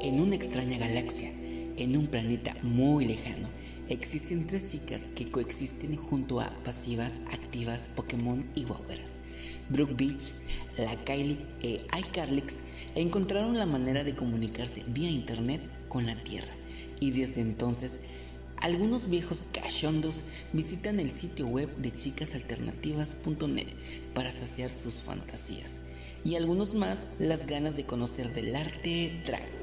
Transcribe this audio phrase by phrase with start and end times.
[0.00, 1.28] En una extraña galaxia,
[1.76, 3.48] en un planeta muy lejano,
[3.88, 9.18] existen tres chicas que coexisten junto a pasivas, activas, Pokémon y guagueras.
[9.68, 10.34] Brooke Beach,
[10.78, 12.62] la Kylie e iCarlix
[12.94, 16.54] encontraron la manera de comunicarse vía internet con la Tierra
[17.00, 18.00] y desde entonces
[18.58, 20.22] algunos viejos cachondos
[20.52, 23.66] visitan el sitio web de chicasalternativas.net
[24.14, 25.82] para saciar sus fantasías
[26.24, 29.57] y algunos más las ganas de conocer del arte drag.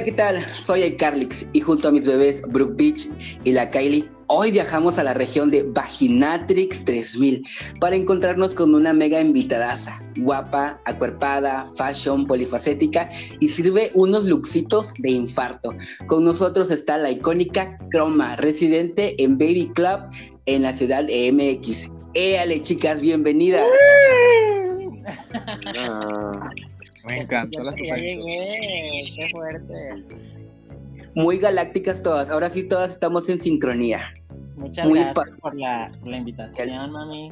[0.00, 0.46] Hola, ¿qué tal?
[0.54, 3.06] Soy iCarlix y junto a mis bebés Brooke Beach
[3.44, 7.46] y la Kylie, hoy viajamos a la región de Vaginatrix 3000
[7.80, 15.10] para encontrarnos con una mega invitadaza, guapa, acuerpada, fashion, polifacética y sirve unos luxitos de
[15.10, 15.74] infarto.
[16.06, 20.00] Con nosotros está la icónica Croma, residente en Baby Club
[20.46, 21.90] en la ciudad de MX.
[22.14, 23.66] Éale, chicas, bienvenidas.
[27.08, 30.04] Me encantó la Ya llegué, qué fuerte.
[31.14, 34.00] Muy galácticas todas, ahora sí todas estamos en sincronía.
[34.56, 37.30] Muchas Muy gracias por la, por la invitación, mami.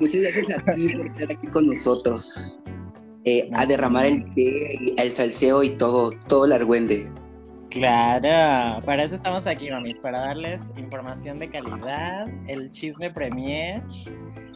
[0.00, 2.62] Muchas gracias a ti por estar aquí con nosotros.
[3.26, 7.10] eh, a derramar el té, el salseo y todo, todo el argüende.
[7.70, 13.82] Claro, para eso estamos aquí, mamis, para darles información de calidad, el chisme premier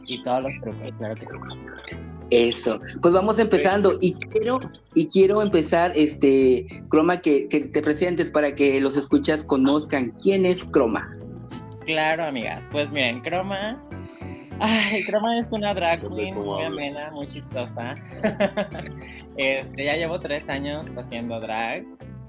[0.07, 1.97] y todos los trucos, claro que sí.
[2.31, 2.79] Eso.
[3.01, 3.97] Pues vamos empezando.
[4.01, 4.59] Y quiero,
[4.95, 10.45] y quiero empezar, este, Croma, que, que te presentes para que los escuchas conozcan quién
[10.45, 11.13] es Croma.
[11.85, 12.67] Claro, amigas.
[12.71, 13.83] Pues miren, Croma.
[14.59, 17.95] Ay, Croma es una drag queen muy amena, muy chistosa.
[19.35, 21.83] este, ya llevo tres años haciendo drag.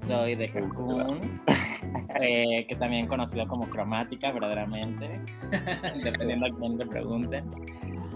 [0.06, 1.42] Soy de Cancún,
[2.20, 5.20] eh, que también conocido como cromática, verdaderamente,
[6.02, 7.44] dependiendo a quién te pregunten.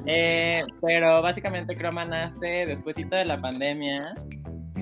[0.07, 4.12] Eh, pero básicamente Croma nace despuésito de la pandemia.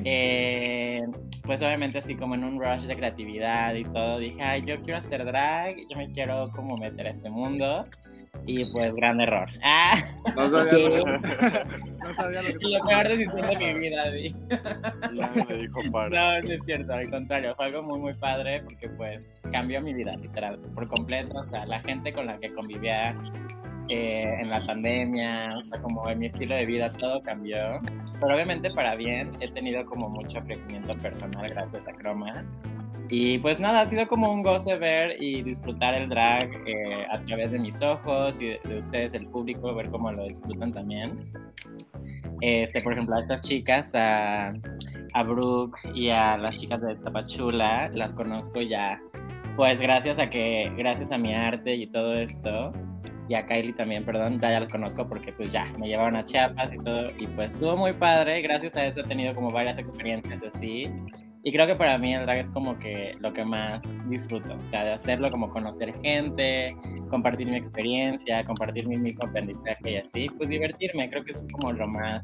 [0.05, 1.03] eh,
[1.43, 4.99] pues obviamente así como en un rush de creatividad y todo, dije, ay, yo quiero
[5.01, 7.87] hacer drag, yo me quiero como meter a este mundo.
[8.47, 9.49] Y pues gran error.
[9.63, 9.95] Ah,
[10.35, 10.83] no sabía ¿Qué?
[10.89, 11.65] lo que,
[12.03, 14.35] no sabía lo que la peor decisión de mi vida, di.
[15.15, 16.09] Ya me dijo para.
[16.09, 19.21] No, no es cierto, al contrario, fue algo muy, muy padre porque pues
[19.53, 21.39] cambió mi vida, literal, por completo.
[21.39, 23.17] O sea, la gente con la que convivía
[23.89, 27.59] eh, en la pandemia, o sea, como en mi estilo de vida, todo cambió.
[28.21, 32.45] Pero obviamente para bien, he tenido como mucho crecimiento personal gracias a Chroma.
[33.11, 37.21] Y pues nada, ha sido como un goce ver y disfrutar el drag eh, a
[37.21, 41.31] través de mis ojos y de ustedes, el público, ver cómo lo disfrutan también.
[42.41, 44.55] Este, por ejemplo, a estas chicas, a,
[45.13, 49.01] a Brooke y a las chicas de Tapachula, las conozco ya,
[49.57, 52.71] pues gracias a que, gracias a mi arte y todo esto,
[53.29, 56.25] y a Kylie también, perdón, ya, ya las conozco porque pues ya, me llevaron a
[56.25, 59.79] Chiapas y todo, y pues estuvo muy padre, gracias a eso he tenido como varias
[59.79, 60.91] experiencias así,
[61.43, 64.67] y creo que para mí el drag es como que lo que más disfruto, o
[64.67, 66.75] sea, de hacerlo como conocer gente,
[67.09, 71.73] compartir mi experiencia, compartir mi mismo aprendizaje y así, pues divertirme, creo que es como
[71.73, 72.23] lo más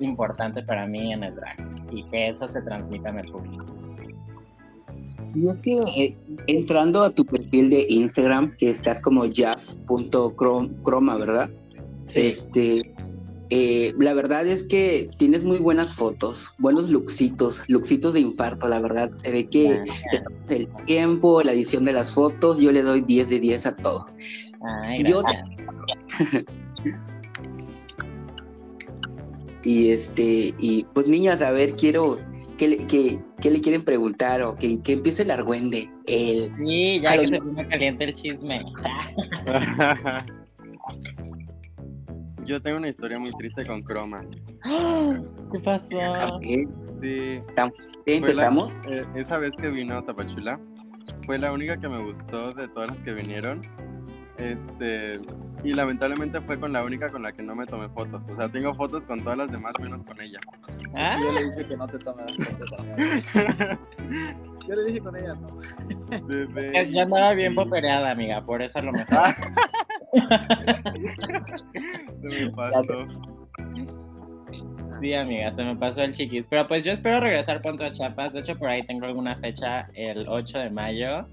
[0.00, 1.56] importante para mí en el drag
[1.90, 3.87] y que eso se transmita en el público.
[5.34, 6.16] Y es que eh,
[6.46, 11.50] entrando a tu perfil de Instagram, que estás como jaff.croma, ¿verdad?
[12.14, 12.94] Este,
[13.50, 18.80] eh, la verdad es que tienes muy buenas fotos, buenos luxitos, luxitos de infarto, la
[18.80, 19.10] verdad.
[19.16, 23.00] Se ve que te tomas el tiempo, la edición de las fotos, yo le doy
[23.02, 24.06] 10 de 10 a todo.
[24.82, 26.44] Ay, Yo- gracias.
[29.68, 32.18] Y este, y pues niñas, a ver, quiero,
[32.56, 34.40] ¿qué le, qué- qué le quieren preguntar?
[34.40, 35.90] O que, que empiece el argüende.
[36.06, 38.60] El, Sí, ya que se pone caliente el chisme.
[42.46, 44.24] Yo tengo una historia muy triste con Chroma.
[45.52, 46.40] ¿Qué pasó?
[47.02, 47.40] Sí.
[48.06, 48.72] ¿Empezamos?
[48.86, 50.58] La- eh, esa vez que vino a Tapachula,
[51.26, 53.60] fue la única que me gustó de todas las que vinieron.
[54.38, 55.20] Este,
[55.64, 58.22] y lamentablemente fue con la única con la que no me tomé fotos.
[58.30, 60.38] O sea, tengo fotos con todas las demás menos con ella.
[60.94, 62.70] Ah, Yo le dije que no te tomes fotos.
[64.68, 65.46] Yo le dije con ella, no.
[66.26, 66.88] Bebé.
[66.92, 69.34] Yo andaba bien popereada, amiga, por eso a lo mejor.
[72.28, 73.06] Se me pasó.
[75.00, 76.46] Sí, amiga, se me pasó el chiquis.
[76.48, 78.32] Pero pues yo espero regresar pronto a Chiapas.
[78.32, 81.24] De hecho, por ahí tengo alguna fecha el 8 de mayo.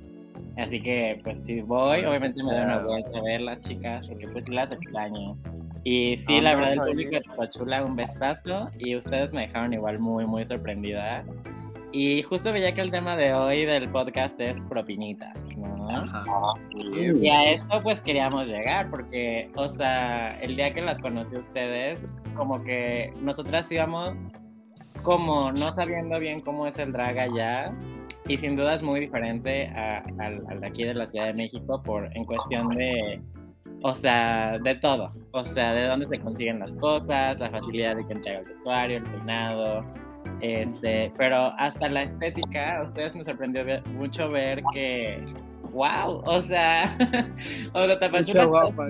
[0.58, 4.26] Así que, pues si voy, obviamente me doy una vuelta a ver las chicas, porque
[4.32, 5.38] pues las extraño.
[5.84, 8.70] Y sí, la no verdad, el público de Tapachula, un besazo.
[8.80, 11.26] Y ustedes me dejaron igual muy, muy sorprendida.
[11.92, 15.90] Y justo veía que el tema de hoy del podcast es propinitas, ¿no?
[15.90, 16.24] Ajá.
[16.74, 21.40] Y a esto pues queríamos llegar, porque, o sea, el día que las conocí a
[21.40, 24.34] ustedes, como que nosotras íbamos
[25.04, 27.72] como no sabiendo bien cómo es el drag allá,
[28.28, 31.82] y sin duda es muy diferente a- al, de aquí de la Ciudad de México
[31.84, 33.22] por, en cuestión de,
[33.84, 38.06] o sea, de todo, o sea, de dónde se consiguen las cosas, la facilidad de
[38.06, 39.86] que entrega el vestuario, el peinado,
[40.42, 45.24] este, pero hasta la estética, a ustedes me sorprendió mucho ver que,
[45.72, 46.98] wow, o sea,
[47.74, 48.88] o sea, Tapachula Mucha está guapa,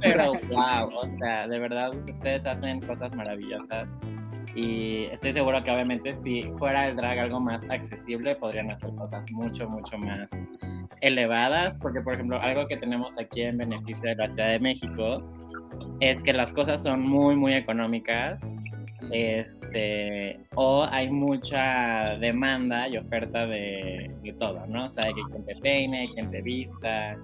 [0.00, 3.88] pero wow, o sea, de verdad ustedes hacen cosas maravillosas
[4.54, 9.24] y estoy seguro que obviamente si fuera el drag algo más accesible podrían hacer cosas
[9.32, 10.28] mucho, mucho más
[11.00, 15.22] elevadas, porque por ejemplo algo que tenemos aquí en beneficio de la Ciudad de México
[16.00, 18.40] es que las cosas son muy, muy económicas.
[19.10, 24.86] Este, o hay mucha demanda y oferta de, de todo, ¿no?
[24.86, 27.16] O sea, de que quien te peine, quien te vista,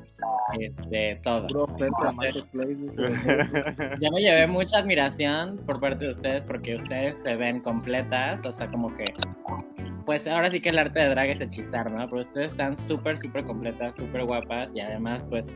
[0.59, 1.47] este, todo.
[1.47, 2.13] Puro oferta.
[4.01, 8.53] Yo me llevé mucha admiración por parte de ustedes porque ustedes se ven completas, o
[8.53, 9.05] sea, como que,
[10.07, 12.09] pues ahora sí que el arte de drag es hechizar, ¿no?
[12.09, 15.55] Pero ustedes están súper, súper completas, súper guapas y además, pues,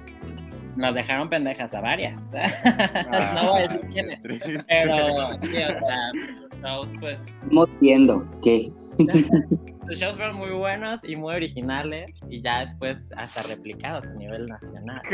[0.76, 2.20] nos dejaron pendejas a varias.
[3.34, 4.20] no voy a decir quiénes,
[4.68, 6.10] pero, sí, o sea,
[6.50, 8.98] sus shows, pues, Estamos viendo que sus
[9.98, 15.02] shows fueron muy buenos y muy originales y ya después hasta replicados a nivel nacional.
[15.10, 15.12] No.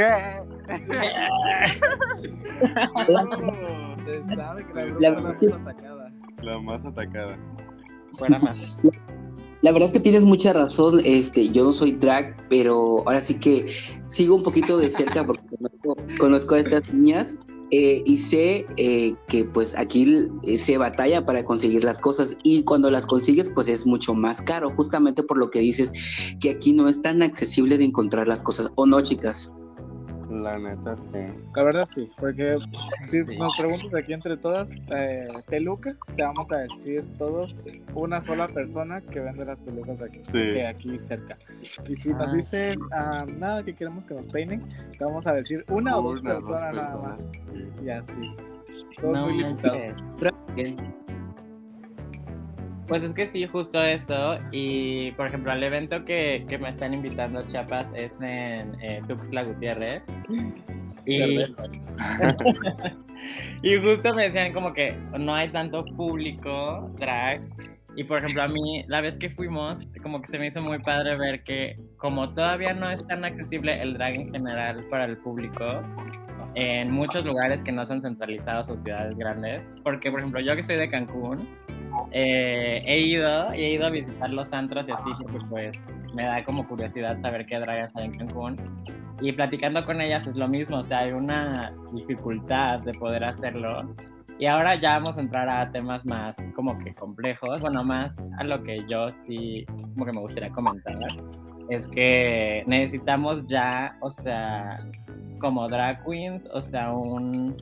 [4.04, 6.12] Se sabe que la La la más atacada.
[6.42, 7.38] La más atacada.
[8.12, 8.82] Fuera más.
[9.60, 13.34] La verdad es que tienes mucha razón, este, yo no soy drag, pero ahora sí
[13.34, 13.68] que
[14.06, 17.36] sigo un poquito de cerca porque conozco, conozco a estas niñas
[17.70, 22.62] eh, y sé eh, que pues aquí eh, se batalla para conseguir las cosas y
[22.62, 25.92] cuando las consigues pues es mucho más caro, justamente por lo que dices
[26.40, 29.52] que aquí no es tan accesible de encontrar las cosas, ¿o no chicas?
[30.42, 31.10] La neta, sí.
[31.54, 32.56] La verdad sí, porque
[33.02, 37.58] si nos preguntas aquí entre todas, eh, pelucas, te vamos a decir todos
[37.94, 40.32] una sola persona que vende las pelucas aquí, Sí.
[40.32, 41.38] que aquí cerca.
[41.88, 42.34] Y si nos Ah.
[42.36, 44.62] dices ah, nada que queremos que nos peinen,
[44.96, 47.24] te vamos a decir una o dos personas nada más.
[47.82, 48.34] Y así.
[49.00, 49.76] Todo No muy limitado.
[52.88, 54.36] Pues es que sí, justo eso.
[54.50, 59.02] Y por ejemplo, el evento que, que me están invitando a Chiapas es en eh,
[59.06, 60.02] Tuxtla Gutiérrez.
[61.04, 61.38] Y,
[63.62, 67.42] y justo me decían como que no hay tanto público drag.
[67.94, 70.78] Y por ejemplo, a mí, la vez que fuimos, como que se me hizo muy
[70.78, 75.16] padre ver que como todavía no es tan accesible el drag en general para el
[75.18, 75.82] público,
[76.54, 80.62] en muchos lugares que no son centralizados o ciudades grandes, porque por ejemplo, yo que
[80.62, 81.36] soy de Cancún,
[82.12, 85.72] eh, he ido he ido a visitar los antros y así, porque pues
[86.14, 88.56] me da como curiosidad saber qué dragas hay en Cancún.
[89.20, 93.94] Y platicando con ellas es lo mismo, o sea, hay una dificultad de poder hacerlo.
[94.38, 98.44] Y ahora ya vamos a entrar a temas más como que complejos, bueno, más a
[98.44, 100.94] lo que yo sí como que me gustaría comentar,
[101.68, 104.76] es que necesitamos ya, o sea,
[105.40, 107.56] como drag queens, o sea, un...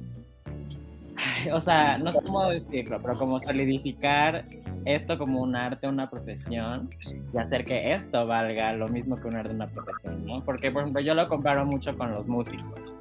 [1.52, 4.44] O sea, no sé cómo decirlo, pero como solidificar
[4.85, 6.90] esto como un arte, una profesión,
[7.35, 10.44] y hacer que esto valga lo mismo que un arte, una profesión, ¿no?
[10.44, 12.96] Porque, por ejemplo, yo lo comparo mucho con los músicos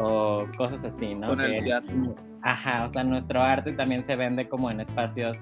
[0.00, 1.26] o cosas así, ¿no?
[1.28, 2.14] Con el Que- teatro.
[2.42, 5.36] Ajá, o sea, nuestro arte también se vende como en espacios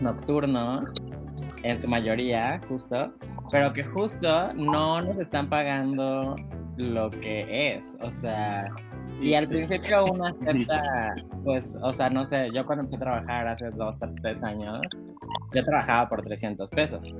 [0.00, 0.84] nocturnos,
[1.62, 3.12] en su mayoría, justo,
[3.50, 6.36] pero que justo no nos están pagando
[6.76, 8.64] lo que es, o sea,
[9.22, 11.14] y al principio uno acepta,
[11.44, 14.80] pues, o sea, no sé, yo cuando empecé a trabajar hace dos o tres años,
[15.54, 17.14] yo trabajaba por 300 pesos.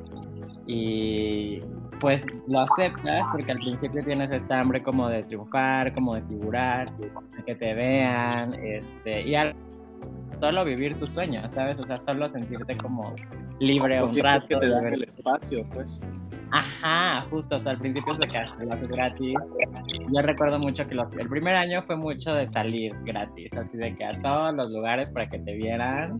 [0.67, 1.59] Y
[2.01, 6.97] pues lo aceptas porque al principio tienes esta hambre como de triunfar, como de figurar,
[6.97, 7.11] de
[7.45, 9.55] que te vean, este, y al
[10.39, 11.81] solo vivir tu sueño, ¿sabes?
[11.81, 13.15] O sea, solo sentirte como
[13.61, 14.47] libre O un rato.
[14.49, 16.01] que te dan el espacio, pues.
[16.51, 19.35] Ajá, justo, o sea, al principio se haces gratis.
[20.13, 23.95] Yo recuerdo mucho que los- el primer año fue mucho de salir gratis, así de
[23.97, 26.19] que a todos los lugares para que te vieran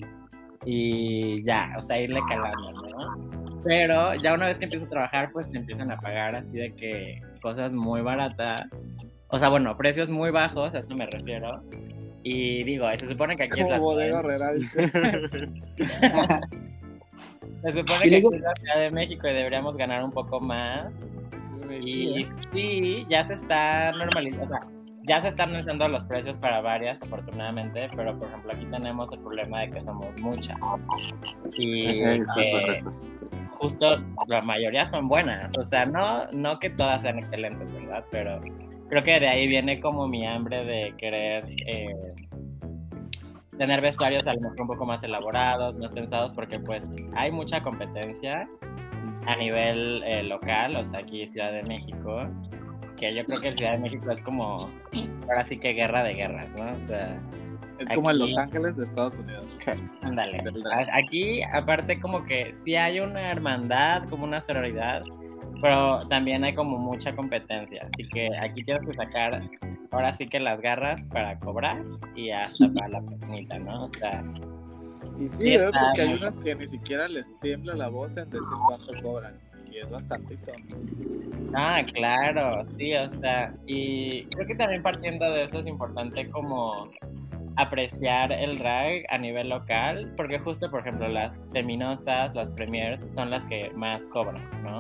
[0.65, 3.61] y ya, o sea, irle calando, ¿no?
[3.65, 6.73] Pero ya una vez que empiezas a trabajar, pues te empiezan a pagar así de
[6.75, 8.61] que cosas muy baratas,
[9.29, 11.61] o sea, bueno, precios muy bajos, a eso me refiero.
[12.25, 14.55] Y digo, se supone que aquí es la ciudad,
[17.63, 20.93] se supone que aquí es la Ciudad de México y deberíamos ganar un poco más.
[21.69, 22.29] Sí, Y ¿eh?
[22.53, 24.61] sí, ya se está normalizando, o sea,
[25.05, 29.21] ya se están normalizando los precios para varias, afortunadamente, pero por ejemplo aquí tenemos el
[29.21, 30.57] problema de que somos muchas.
[31.57, 32.85] Y Ajá, que
[33.51, 38.05] justo la mayoría son buenas, o sea, no, no que todas sean excelentes, ¿verdad?
[38.11, 38.41] Pero
[38.89, 41.95] creo que de ahí viene como mi hambre de querer eh,
[43.57, 47.63] tener vestuarios a lo mejor un poco más elaborados, más pensados, porque pues hay mucha
[47.63, 48.49] competencia
[49.27, 52.19] a nivel eh, local, o sea, aquí Ciudad de México,
[53.03, 54.71] que yo creo que Ciudad de México es como,
[55.29, 56.71] ahora sí que guerra de guerras, ¿no?
[56.77, 57.21] O sea,
[57.81, 59.59] Es como en aquí- Los Ángeles de Estados Unidos.
[60.03, 60.41] ándale.
[60.93, 65.03] Aquí, aparte, como que sí hay una hermandad, como una sororidad,
[65.61, 69.43] pero también hay como mucha competencia, así que aquí tienes que sacar
[69.91, 71.83] ahora sí que las garras para cobrar
[72.15, 73.81] y hasta para la pequeñita, ¿no?
[73.81, 74.23] O sea,
[75.19, 75.67] Y sí, ¿eh?
[75.67, 79.35] porque hay unas que ni siquiera les tiembla la voz en decir cuánto cobran.
[79.71, 80.37] Y es bastante.
[81.55, 86.91] Ah, claro, sí, o sea, y creo que también partiendo de eso es importante como
[87.57, 93.31] apreciar el drag a nivel local, porque justo, por ejemplo, las feminosas, las premiers, son
[93.31, 94.79] las que más cobran, ¿no?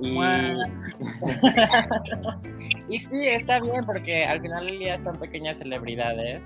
[0.00, 0.18] Y,
[2.88, 6.42] y sí, está bien, porque al final del día son pequeñas celebridades.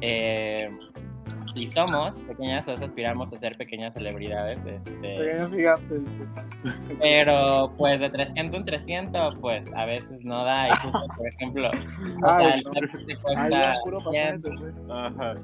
[0.00, 0.64] eh,
[1.56, 4.58] y somos pequeñas, o eso aspiramos a ser pequeñas celebridades.
[4.66, 6.00] Este, Pequeños gigantes.
[7.00, 10.68] pero pues de 300 en 300, pues a veces no da.
[10.68, 11.68] Y justo, por ejemplo,
[12.24, 14.34] o Ay, sea, el taxi te Ay, cuesta puro 100.
[14.42, 14.72] pasaje, güey.
[14.90, 15.34] Ajá.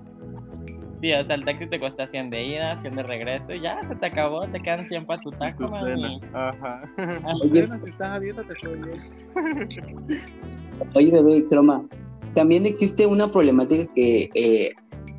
[1.00, 3.80] Sí, o sea, el taxi te cuesta 100 de ida, 100 de regreso y ya
[3.88, 5.90] se te acabó, te quedan 100 para tu taco, Tu mami.
[6.20, 6.20] cena.
[6.32, 6.78] Ajá.
[6.98, 7.66] Ah, Oye.
[7.66, 9.00] Bueno, si estás a dieta, te bien.
[10.94, 11.84] Oye, bebé, Troma,
[12.34, 14.72] también existe una problemática que, eh,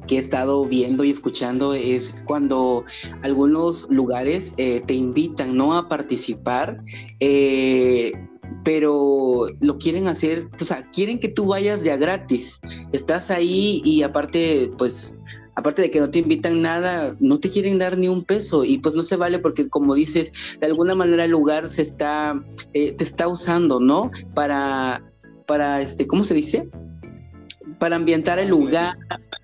[0.08, 2.86] que he estado viendo y escuchando, es cuando
[3.22, 5.76] algunos lugares eh, te invitan ¿no?
[5.76, 6.80] a participar,
[7.20, 8.14] eh,
[8.64, 12.60] pero lo quieren hacer, o sea, quieren que tú vayas ya gratis.
[12.92, 15.18] Estás ahí y aparte, pues,
[15.56, 18.78] aparte de que no te invitan nada, no te quieren dar ni un peso y
[18.78, 22.42] pues no se vale porque como dices, de alguna manera el lugar se está,
[22.74, 24.12] eh, te está usando, ¿no?
[24.34, 25.04] Para,
[25.46, 26.70] para, este, ¿cómo se dice?
[27.80, 28.96] Para ambientar el lugar,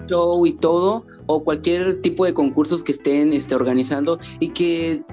[0.09, 5.03] show y todo, o cualquier tipo de concursos que estén este, organizando y que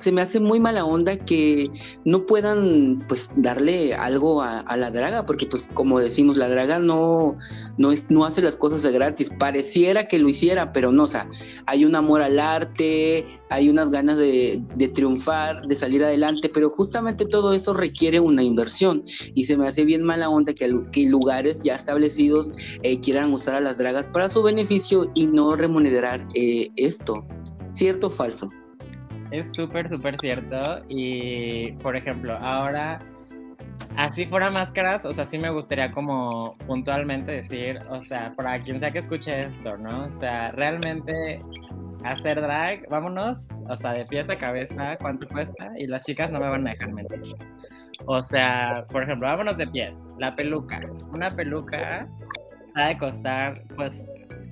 [0.00, 1.70] se me hace muy mala onda que
[2.04, 7.36] no puedan pues darle algo a, la draga, porque pues como decimos, la draga no,
[7.76, 11.06] no, es, no hace las cosas de gratis, pareciera que lo hiciera, pero no, o
[11.06, 11.28] sea,
[11.66, 16.70] hay un amor al arte, hay unas ganas de, de triunfar, de salir adelante, pero
[16.70, 19.04] justamente todo eso requiere una inversión
[19.34, 22.52] y se me hace bien mala onda que, que lugares ya establecidos
[22.82, 27.24] eh, quieran usar a las dragas para su beneficio y no remunerar eh, esto.
[27.72, 28.48] ¿Cierto o falso?
[29.30, 30.82] Es súper, súper cierto.
[30.88, 32.98] Y, por ejemplo, ahora,
[33.96, 38.80] así fuera máscaras, o sea, sí me gustaría como puntualmente decir, o sea, para quien
[38.80, 40.06] sea que escuche esto, ¿no?
[40.06, 41.38] O sea, realmente
[42.04, 45.70] hacer drag, vámonos, o sea, de pies a cabeza, ¿cuánto cuesta?
[45.78, 47.20] Y las chicas no me van a dejar mentir.
[48.06, 49.92] O sea, por ejemplo, vámonos de pies.
[50.18, 50.80] La peluca.
[51.12, 52.08] Una peluca
[52.74, 54.08] ha de costar, pues,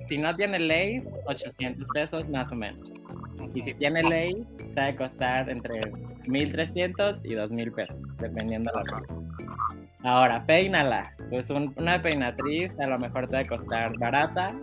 [0.07, 2.98] si no tiene ley, 800 pesos más o menos.
[3.53, 5.91] Y si tiene ley, te ha de costar entre
[6.27, 9.13] 1300 y 2000 pesos, dependiendo de la marca.
[10.03, 11.11] Ahora, peínala.
[11.29, 14.53] Pues un- una peinatriz a lo mejor te va a costar barata,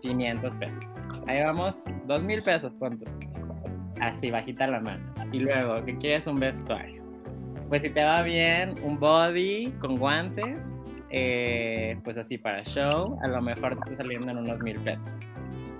[0.00, 0.78] 500 pesos.
[1.26, 1.74] Ahí vamos,
[2.06, 3.04] 2000 pesos, punto.
[4.00, 5.02] Así, bajita la mano.
[5.32, 6.26] Y luego, ¿qué quieres?
[6.26, 7.02] Un vestuario.
[7.68, 10.58] Pues si te va bien, un body con guantes,
[11.10, 15.10] eh, pues así para show, a lo mejor te está saliendo en unos mil pesos.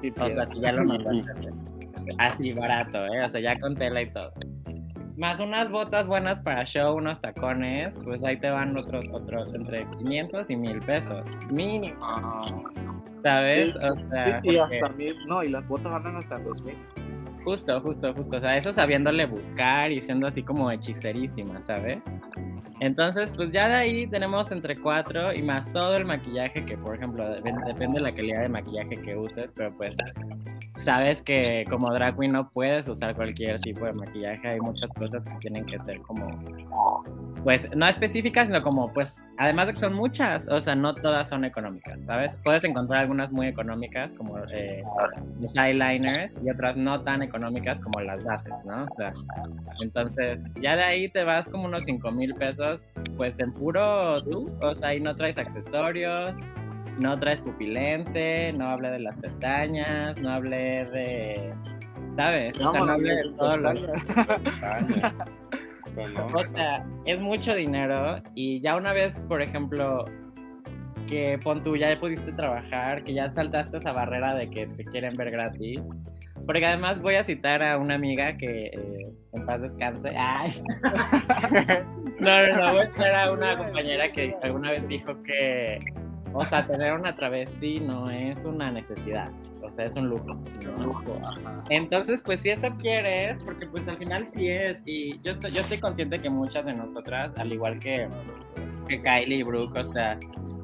[0.02, 1.50] Y O sea, si ya lo mandaste.
[2.18, 3.24] Así barato, ¿eh?
[3.24, 4.32] O sea, ya con tela y todo.
[5.16, 9.86] Más unas botas buenas para show, unos tacones, pues ahí te van otros, otros entre
[9.86, 11.26] 500 y 1000 pesos.
[11.50, 11.94] Mínimo,
[13.22, 13.74] ¿sabes?
[13.76, 15.14] O sea, sí, y porque- hasta mil.
[15.26, 16.76] No, y las botas andan hasta los mil.
[17.44, 18.36] justo, justo, justo.
[18.36, 21.98] O sea, eso sabiéndole buscar y siendo así como hechicerísima, ¿sabes?
[22.80, 26.94] Entonces, pues ya de ahí tenemos entre cuatro y más todo el maquillaje que, por
[26.96, 29.96] ejemplo, dep- depende de la calidad de maquillaje que uses, pero pues
[30.84, 35.22] sabes que como drag queen no puedes usar cualquier tipo de maquillaje, hay muchas cosas
[35.26, 36.26] que tienen que ser como,
[37.44, 41.28] pues no específicas, sino como, pues, además de que son muchas, o sea, no todas
[41.30, 42.32] son económicas, ¿sabes?
[42.44, 44.82] Puedes encontrar algunas muy económicas, como eh,
[45.40, 48.84] los eyeliners, y otras no tan económicas como las bases, ¿no?
[48.84, 49.12] O sea,
[49.80, 52.65] entonces, ya de ahí te vas como unos 5 mil pesos,
[53.16, 56.36] pues en puro tú, o sea, ahí no traes accesorios,
[56.98, 61.52] no traes pupilente, no hablé de las pestañas, no hablé de.
[62.16, 62.58] ¿Sabes?
[62.60, 63.92] O sea, no hablé de todo lo no,
[66.34, 70.04] O sea, es mucho dinero y ya una vez, por ejemplo,
[71.06, 75.14] que pon tú, ya pudiste trabajar, que ya saltaste esa barrera de que te quieren
[75.14, 75.80] ver gratis.
[76.46, 80.12] Porque además voy a citar a una amiga que eh, en paz descanse.
[80.16, 80.62] Ay.
[82.18, 85.78] No, no, no, voy a citar a una compañera que alguna vez dijo que,
[86.32, 89.30] o sea, tener una travesti no es una necesidad,
[89.62, 90.34] o sea, es un lujo.
[90.78, 91.02] ¿no?
[91.70, 95.60] Entonces, pues si eso quieres, porque pues al final sí es, y yo estoy, yo
[95.60, 98.08] estoy consciente que muchas de nosotras, al igual que,
[98.88, 100.18] que Kylie y Brooke, o sea,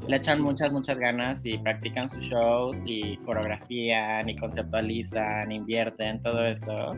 [0.08, 6.44] le echan muchas, muchas ganas y practican sus shows y coreografían y conceptualizan, invierten, todo
[6.44, 6.96] eso.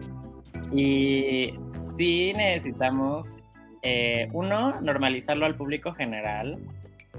[0.73, 1.55] Y
[1.97, 3.47] sí necesitamos,
[3.83, 6.59] eh, uno, normalizarlo al público general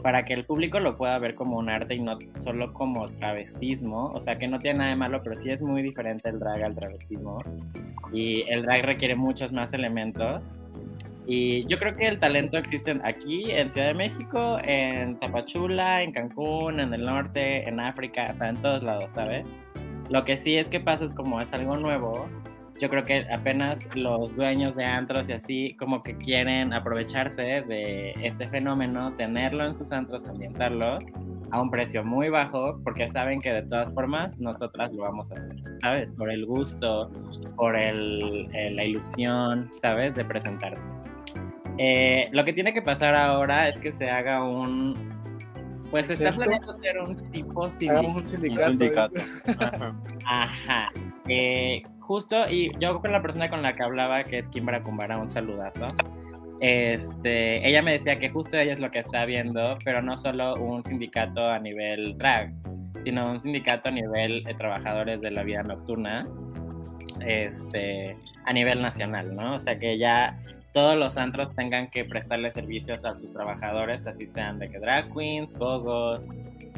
[0.05, 4.11] para que el público lo pueda ver como un arte y no solo como travestismo.
[4.13, 6.63] O sea, que no tiene nada de malo, pero sí es muy diferente el drag
[6.63, 7.41] al travestismo.
[8.13, 10.45] Y el drag requiere muchos más elementos.
[11.25, 16.11] Y yo creo que el talento existe aquí, en Ciudad de México, en Tapachula, en
[16.11, 19.51] Cancún, en el norte, en África, o sea, en todos lados, ¿sabes?
[20.11, 22.27] Lo que sí es que pasa es como es algo nuevo,
[22.79, 28.13] yo creo que apenas los dueños de antros y así como que quieren aprovecharse de
[28.21, 30.99] este fenómeno, tenerlo en sus antros, ambientarlo
[31.51, 35.35] a un precio muy bajo, porque saben que de todas formas nosotras lo vamos a
[35.35, 36.11] hacer, ¿sabes?
[36.11, 37.09] Por el gusto,
[37.55, 40.15] por el, eh, la ilusión, ¿sabes?
[40.15, 40.79] De presentarte.
[41.77, 45.13] Eh, lo que tiene que pasar ahora es que se haga un...
[45.95, 48.67] Pues está planeando hacer un tipo Hagamos un sindicato.
[48.67, 49.19] Un sindicato.
[49.21, 49.63] sindicato.
[49.63, 49.95] Ajá.
[50.25, 50.91] Ajá.
[51.29, 55.17] Eh, justo, y yo con la persona con la que hablaba, que es Kimbra Kumbara,
[55.17, 55.87] un saludazo.
[56.59, 60.55] Este, ella me decía que justo ella es lo que está viendo, pero no solo
[60.55, 62.51] un sindicato a nivel drag,
[63.01, 66.27] sino un sindicato a nivel de trabajadores de la vida nocturna,
[67.25, 69.55] este, a nivel nacional, ¿no?
[69.55, 70.37] O sea que ya
[70.75, 75.09] todos los antros tengan que prestarle servicios a sus trabajadores, así sean de que drag
[75.13, 76.27] queens, gogos,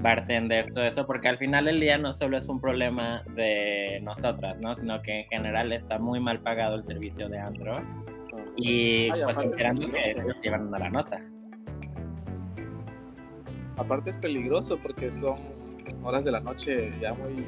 [0.01, 4.55] bartenders, todo eso, porque al final del día no solo es un problema de nosotras,
[4.61, 4.75] ¿no?
[4.75, 7.75] Sino que en general está muy mal pagado el servicio de antro
[8.55, 11.19] y Ay, pues considerando que ellos llevan una la nota.
[13.77, 15.37] Aparte es peligroso porque son
[16.03, 17.43] horas de la noche ya muy...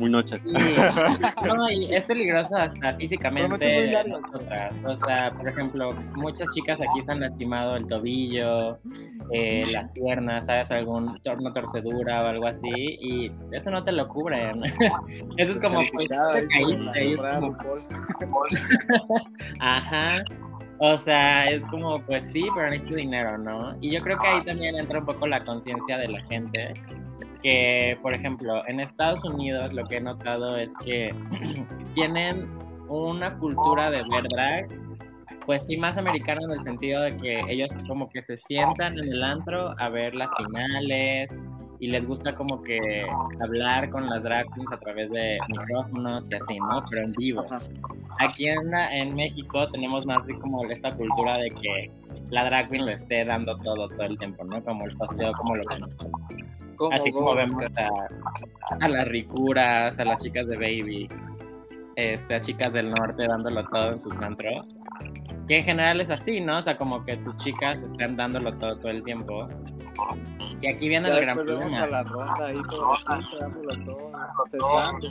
[0.00, 0.42] Muy noches.
[0.46, 4.72] No, y es peligroso hasta físicamente nosotras.
[4.82, 8.78] O sea, por ejemplo, muchas chicas aquí se han lastimado el tobillo,
[9.30, 10.70] eh, las piernas, ¿sabes?
[10.70, 14.56] Algún torno torcedura o algo así, y eso no te lo cubren.
[15.36, 16.10] eso es como, pues,
[16.48, 17.20] caíste.
[19.60, 20.24] Ajá.
[20.78, 23.76] O sea, es como, pues sí, pero necesito dinero, ¿no?
[23.82, 26.72] Y yo creo que ahí también entra un poco la conciencia de la gente.
[27.42, 31.14] Que, por ejemplo, en Estados Unidos lo que he notado es que
[31.94, 32.48] tienen
[32.88, 34.68] una cultura de ver drag,
[35.46, 39.12] pues sí, más americana en el sentido de que ellos como que se sientan en
[39.12, 41.34] el antro a ver las finales
[41.80, 43.06] y les gusta como que
[43.40, 46.84] hablar con las drag queens a través de micrófonos y así, ¿no?
[46.90, 47.46] Pero en vivo.
[48.18, 51.90] Aquí en, México tenemos más de como esta cultura de que
[52.28, 54.62] la drag queen lo esté dando todo todo el tiempo, ¿no?
[54.62, 56.20] Como el posteo, como lo conocemos.
[56.92, 57.88] Así como vemos a,
[58.84, 61.08] a las ricuras, a las chicas de Baby,
[61.96, 64.76] este, a chicas del norte dándolo todo en sus antros.
[65.46, 66.58] Que en general es así, ¿no?
[66.58, 69.48] O sea, como que tus chicas están dándolo todo todo el tiempo.
[70.60, 71.82] Y aquí viene Ya el gran problema.
[71.82, 74.12] a la ronda ahí pobrecita, dándolo todo,
[74.48, 75.08] cesando.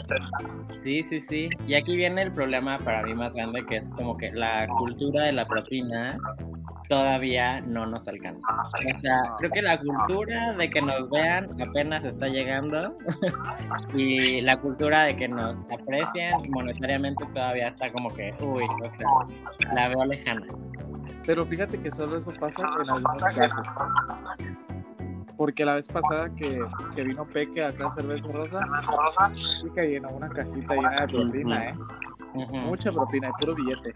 [0.81, 1.49] Sí, sí, sí.
[1.67, 5.25] Y aquí viene el problema para mí más grande, que es como que la cultura
[5.25, 6.17] de la propina
[6.87, 8.47] todavía no nos alcanza.
[8.93, 12.95] O sea, creo que la cultura de que nos vean apenas está llegando
[13.93, 19.73] y la cultura de que nos aprecien monetariamente todavía está como que, uy, o sea,
[19.73, 20.45] la veo lejana.
[21.25, 23.67] Pero fíjate que solo eso pasa en algunos casos.
[25.37, 26.59] Porque la vez pasada que,
[26.95, 28.59] que vino Peque acá a Cerveza Rosa,
[29.33, 31.75] sí que llenó una cajita llena de propina, ¿eh?
[32.33, 33.95] Mucha propina y puro billete.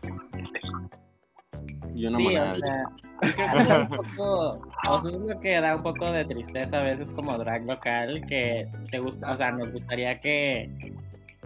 [1.96, 2.84] Y una Sí, o sea,
[3.20, 6.80] creo que es un poco, o sea, es lo que da un poco de tristeza
[6.80, 10.94] a veces como drag local, que te gusta, o sea, nos gustaría que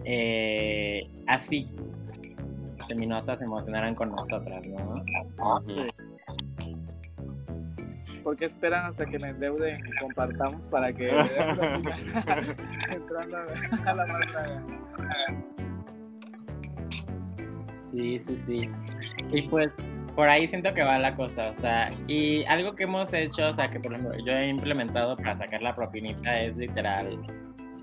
[0.04, 1.68] eh, así
[2.88, 5.60] feminosas se emocionaran con nosotras, ¿no?
[5.64, 5.86] Sí.
[8.22, 11.08] ¿Por qué esperan hasta que me endeuden y compartamos para que
[12.90, 14.62] entrando a la pantalla?
[17.94, 18.70] Sí, sí, sí.
[19.32, 19.70] Y pues
[20.18, 23.54] por ahí siento que va la cosa, o sea, y algo que hemos hecho, o
[23.54, 27.20] sea, que por ejemplo yo he implementado para sacar la propinita es literal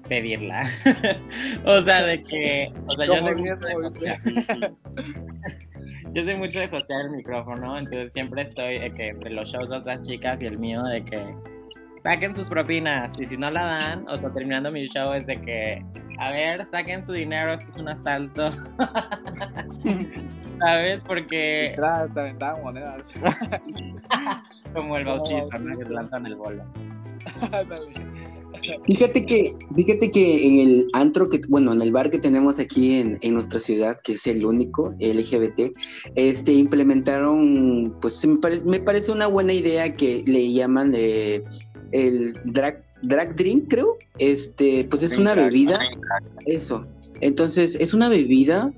[0.10, 0.64] pedirla.
[1.66, 4.20] o sea, de que, o sea, yo soy, mucho de Moisés.
[4.20, 4.20] hostear,
[6.14, 9.70] yo soy mucho de hostear el micrófono, entonces siempre estoy de que entre los shows
[9.70, 11.24] de otras chicas y el mío de que
[12.06, 15.42] saquen sus propinas y si no la dan, o sea, terminando mi show es de
[15.42, 15.84] que,
[16.20, 18.52] a ver, saquen su dinero, esto es un asalto.
[20.60, 21.04] ¿Sabes?
[21.04, 23.08] Porque Detrás te aventaban monedas.
[24.74, 25.80] como el bautizo, ¿no?
[25.80, 26.64] Que lanzan el bolo.
[28.86, 32.98] Fíjate que, fíjate que en el antro que, bueno, en el bar que tenemos aquí
[32.98, 35.76] en, en nuestra ciudad, que es el único LGBT,
[36.16, 41.44] este implementaron, pues me parece, me parece una buena idea que le llaman eh,
[41.92, 43.98] el drag, drag drink, creo.
[44.18, 45.80] Este, pues es Drink una bebida,
[46.46, 46.84] eso.
[47.22, 48.72] Entonces, es una bebida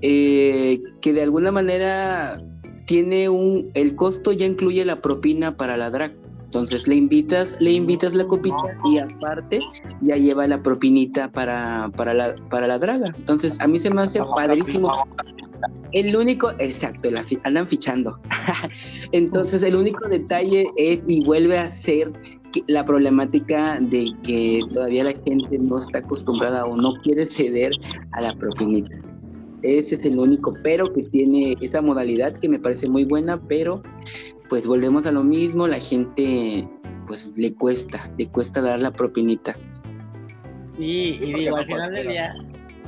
[0.00, 2.42] eh, que de alguna manera
[2.86, 6.12] tiene un, el costo ya incluye la propina para la drag.
[6.54, 9.60] Entonces le invitas, le invitas la copita y aparte
[10.02, 13.12] ya lleva la propinita para, para, la, para la draga.
[13.16, 15.04] Entonces a mí se me hace padrísimo.
[15.90, 18.20] El único, exacto, la andan fichando.
[19.12, 22.12] Entonces el único detalle es y vuelve a ser
[22.68, 27.72] la problemática de que todavía la gente no está acostumbrada o no quiere ceder
[28.12, 28.94] a la propinita.
[29.62, 33.82] Ese es el único pero que tiene esta modalidad que me parece muy buena, pero
[34.48, 36.68] pues volvemos a lo mismo, la gente
[37.06, 39.56] pues le cuesta, le cuesta dar la propinita.
[40.76, 42.34] Sí, y digo, al final del día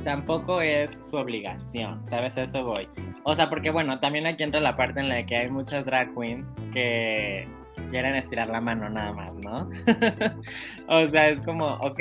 [0.03, 2.37] tampoco es su obligación, ¿sabes?
[2.37, 2.87] A Eso voy.
[3.23, 6.13] O sea, porque bueno, también aquí entra la parte en la que hay muchas drag
[6.15, 7.45] queens que
[7.89, 9.69] quieren estirar la mano nada más, ¿no?
[10.87, 11.99] o sea, es como, ok,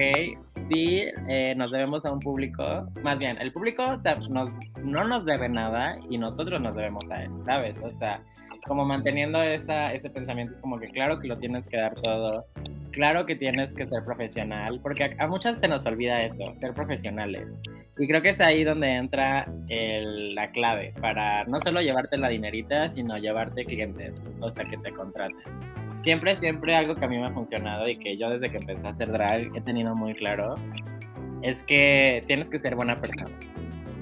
[0.70, 3.82] sí, eh, nos debemos a un público, más bien, el público
[4.30, 4.50] nos,
[4.82, 7.74] no nos debe nada y nosotros nos debemos a él, ¿sabes?
[7.82, 8.20] O sea,
[8.66, 12.46] como manteniendo esa, ese pensamiento, es como que claro que lo tienes que dar todo,
[12.90, 16.72] claro que tienes que ser profesional, porque a, a muchas se nos olvida eso, ser
[16.72, 17.46] profesionales.
[17.98, 22.28] Y creo que es ahí donde entra el- la clave para no solo llevarte la
[22.28, 25.36] dinerita, sino llevarte clientes, o sea, que te contraten.
[25.98, 28.86] Siempre, siempre algo que a mí me ha funcionado y que yo desde que empecé
[28.86, 30.56] a hacer drag he tenido muy claro,
[31.42, 33.36] es que tienes que ser buena persona.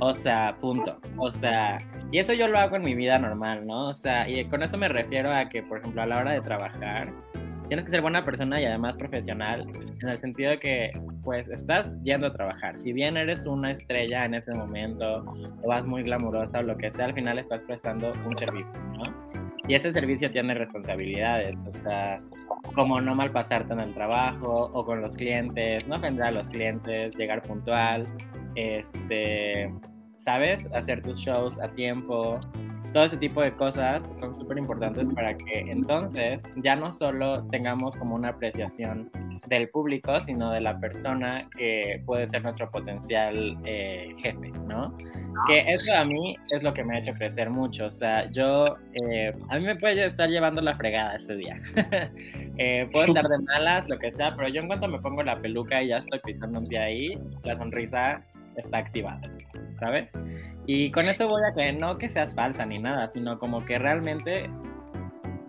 [0.01, 0.99] O sea, punto.
[1.19, 1.79] O sea,
[2.11, 3.89] y eso yo lo hago en mi vida normal, ¿no?
[3.89, 6.41] O sea, y con eso me refiero a que, por ejemplo, a la hora de
[6.41, 7.07] trabajar,
[7.69, 9.67] tienes que ser buena persona y además profesional,
[10.01, 12.75] en el sentido de que, pues, estás yendo a trabajar.
[12.75, 15.25] Si bien eres una estrella en ese momento,
[15.63, 19.34] o vas muy glamurosa o lo que sea, al final estás prestando un servicio, ¿no?
[19.67, 22.17] Y ese servicio tiene responsabilidades, o sea,
[22.75, 27.17] como no malpasarte en el trabajo o con los clientes, no ofender a los clientes,
[27.17, 28.03] llegar puntual,
[28.57, 29.73] este,
[30.19, 30.67] ¿sabes?
[30.75, 32.39] Hacer tus shows a tiempo,
[32.93, 37.97] todo ese tipo de cosas son súper importantes para que entonces ya no solo tengamos
[37.97, 39.11] como una apreciación
[39.49, 44.97] del público, sino de la persona que puede ser nuestro potencial eh, jefe, ¿no?
[45.49, 48.65] Que eso a mí es lo que me ha hecho crecer mucho, o sea, yo,
[48.93, 51.61] eh, a mí me puede estar llevando la fregada este día.
[52.57, 55.83] Eh, estar de malas, lo que sea, pero yo en cuanto me pongo la peluca
[55.83, 58.23] y ya estoy pisando un pie ahí, la sonrisa
[58.61, 59.21] está activada,
[59.79, 60.09] ¿sabes?
[60.67, 63.79] Y con eso voy a que no que seas falsa ni nada, sino como que
[63.79, 64.51] realmente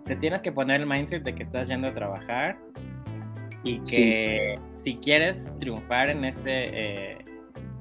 [0.04, 2.56] te tienes que poner el mindset de que estás yendo a trabajar
[3.64, 7.18] y que si quieres triunfar en este, eh,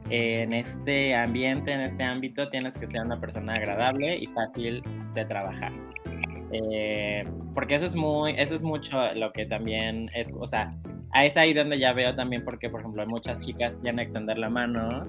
[0.10, 4.82] en este ambiente, en este ámbito, tienes que ser una persona agradable y fácil
[5.14, 5.72] de trabajar.
[6.72, 10.76] Eh, porque eso es muy, eso es mucho lo que también es, o sea,
[11.24, 15.04] es ahí donde ya veo también porque, por ejemplo, muchas chicas quieren extender la mano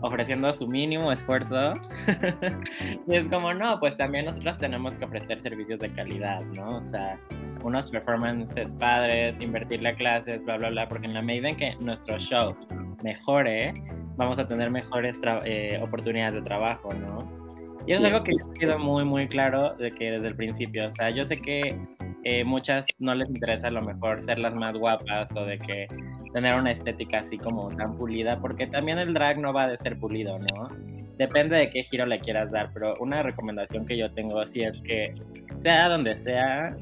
[0.00, 1.74] ofreciendo su mínimo esfuerzo.
[3.06, 6.78] y es como, no, pues también nosotros tenemos que ofrecer servicios de calidad, ¿no?
[6.78, 7.18] O sea,
[7.62, 11.76] unos performances padres, invertirle a clases, bla, bla, bla, porque en la medida en que
[11.80, 12.56] nuestro show
[13.02, 13.74] mejore,
[14.16, 17.40] vamos a tener mejores eh, oportunidades de trabajo, ¿no?
[17.86, 18.06] Y eso sí.
[18.06, 21.24] es algo que sido muy, muy claro de que desde el principio, o sea, yo
[21.24, 21.78] sé que
[22.24, 25.88] eh, muchas no les interesa a lo mejor ser las más guapas o de que
[26.34, 29.98] tener una estética así como tan pulida, porque también el drag no va de ser
[29.98, 30.68] pulido, ¿no?
[31.16, 34.78] Depende de qué giro le quieras dar, pero una recomendación que yo tengo sí es
[34.82, 35.12] que
[35.58, 36.76] sea donde sea,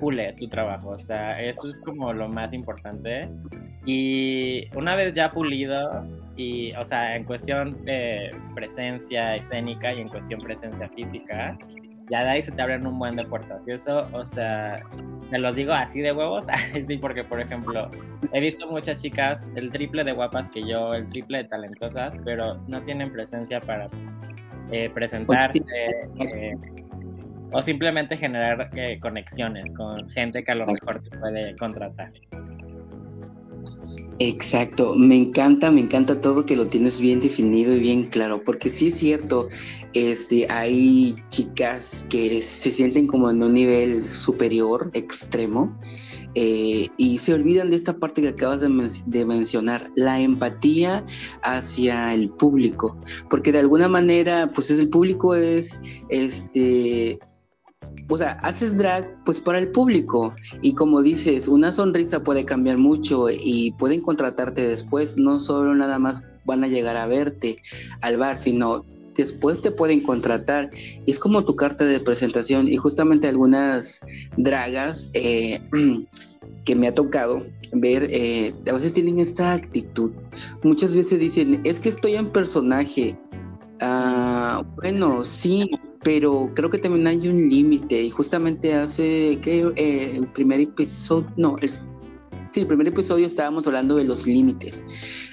[0.00, 0.90] pule tu trabajo.
[0.90, 3.28] O sea, eso es como lo más importante.
[3.86, 5.90] Y una vez ya pulido,
[6.36, 11.58] y, o sea, en cuestión de presencia escénica y en cuestión presencia física,
[12.10, 13.66] ya de ahí se te abren un buen de puertas.
[13.66, 14.76] Y eso, o sea,
[15.30, 16.44] me los digo así de huevos.
[16.88, 17.90] sí, porque, por ejemplo,
[18.32, 22.56] he visto muchas chicas el triple de guapas que yo, el triple de talentosas, pero
[22.66, 23.86] no tienen presencia para
[24.70, 25.62] eh, presentarse.
[26.20, 26.54] Eh,
[27.52, 32.10] o simplemente generar eh, conexiones con gente que a lo mejor te puede contratar.
[34.18, 38.68] Exacto, me encanta, me encanta todo que lo tienes bien definido y bien claro, porque
[38.68, 39.48] sí es cierto,
[39.94, 45.76] este, hay chicas que se sienten como en un nivel superior, extremo,
[46.34, 48.68] eh, y se olvidan de esta parte que acabas de,
[49.06, 51.04] de, mencionar, la empatía
[51.42, 52.98] hacia el público,
[53.30, 57.18] porque de alguna manera, pues es el público es, este,
[58.08, 62.78] o sea, haces drag pues para el público y como dices, una sonrisa puede cambiar
[62.78, 67.58] mucho y pueden contratarte después, no solo nada más van a llegar a verte
[68.00, 70.70] al bar, sino después te pueden contratar.
[71.06, 74.00] Es como tu carta de presentación y justamente algunas
[74.36, 75.60] dragas eh,
[76.64, 80.12] que me ha tocado ver, eh, a veces tienen esta actitud.
[80.62, 83.18] Muchas veces dicen, es que estoy en personaje.
[83.80, 85.68] Ah, bueno, sí,
[86.02, 91.26] pero creo que también hay un límite y justamente hace, creo, eh, el primer episodio,
[91.36, 91.56] no,
[92.52, 94.84] sí, el primer episodio estábamos hablando de los límites,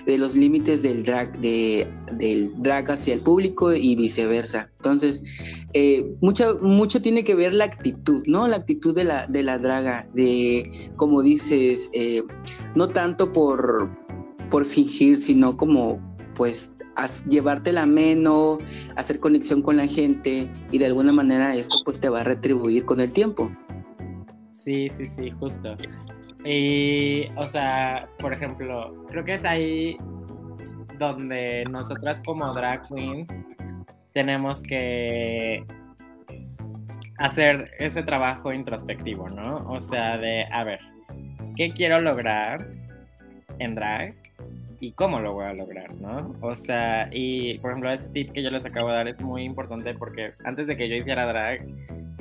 [0.05, 4.69] de los límites del drag, de, del drag hacia el público y viceversa.
[4.77, 5.23] Entonces,
[5.73, 8.47] eh, mucho, mucho tiene que ver la actitud, ¿no?
[8.47, 12.23] La actitud de la, de la draga, de, como dices, eh,
[12.75, 13.89] no tanto por,
[14.49, 16.08] por fingir, sino como,
[16.39, 16.73] pues,
[17.27, 18.59] llevártela ameno,
[18.95, 22.85] hacer conexión con la gente y de alguna manera esto pues te va a retribuir
[22.85, 23.51] con el tiempo.
[24.49, 25.75] Sí, sí, sí, justo.
[26.45, 29.97] Y, o sea, por ejemplo, creo que es ahí
[30.97, 33.27] donde nosotras como drag queens
[34.13, 35.65] tenemos que
[37.17, 39.69] hacer ese trabajo introspectivo, ¿no?
[39.69, 40.79] O sea, de, a ver,
[41.57, 42.65] ¿qué quiero lograr
[43.59, 44.15] en drag?
[44.79, 46.35] Y cómo lo voy a lograr, ¿no?
[46.41, 49.43] O sea, y por ejemplo, ese tip que yo les acabo de dar es muy
[49.43, 51.65] importante porque antes de que yo hiciera drag,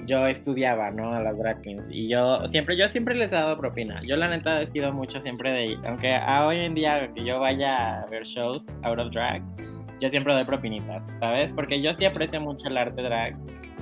[0.05, 1.13] yo estudiaba, ¿no?
[1.13, 4.01] A las drag queens y yo siempre, yo siempre les he dado propina.
[4.03, 7.39] Yo la neta he sido mucho siempre de, aunque a hoy en día que yo
[7.39, 9.43] vaya a ver shows out of drag,
[10.01, 11.53] yo siempre doy propinitas, ¿sabes?
[11.53, 13.37] Porque yo sí aprecio mucho el arte drag,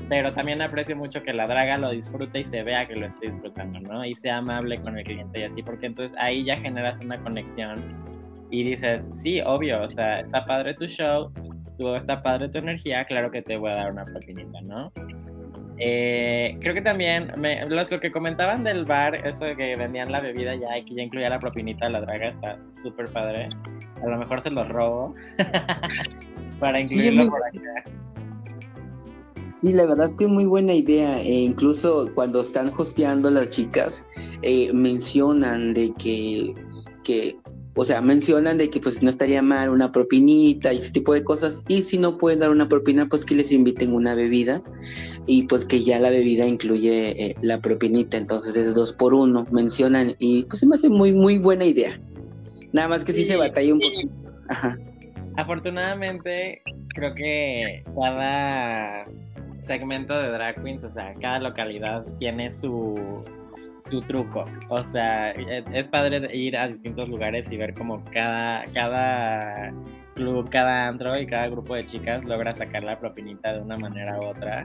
[0.09, 3.29] pero también aprecio mucho que la draga lo disfrute y se vea que lo esté
[3.29, 4.05] disfrutando, ¿no?
[4.05, 7.77] Y sea amable con el cliente y así, porque entonces ahí ya generas una conexión
[8.51, 11.33] y dices, sí, obvio, o sea, está padre tu show,
[11.77, 14.93] tú, está padre tu energía, claro que te voy a dar una propinita, ¿no?
[15.79, 20.21] Eh, creo que también me, lo que comentaban del bar, eso de que vendían la
[20.21, 23.45] bebida ya y que ya incluía la propinita de la draga, está súper padre.
[24.03, 25.13] A lo mejor se los robo
[26.61, 27.91] para incluirlo por acá.
[29.47, 31.21] Sí, la verdad es que muy buena idea.
[31.21, 34.05] E incluso cuando están hosteando las chicas,
[34.43, 36.55] eh, mencionan de que,
[37.05, 37.39] que
[37.75, 41.23] o sea, mencionan de que pues no estaría mal una propinita y ese tipo de
[41.23, 41.63] cosas.
[41.69, 44.63] Y si no pueden dar una propina, pues que les inviten una bebida
[45.27, 48.17] y pues que ya la bebida incluye eh, la propinita.
[48.17, 52.01] Entonces es dos por uno, mencionan y pues se me hace muy, muy buena idea.
[52.73, 54.11] Nada más que sí, se batalla un poquito.
[55.37, 56.63] Afortunadamente,
[56.95, 59.07] creo que cada
[59.67, 63.21] segmento de drag queens, o sea, cada localidad tiene su
[63.89, 64.43] su truco.
[64.69, 69.73] O sea, e, es, padre ir a distintos lugares y ver como cada, cada
[70.15, 74.19] club, cada antro y cada grupo de chicas logra sacar la propinita de una manera
[74.19, 74.63] u otra.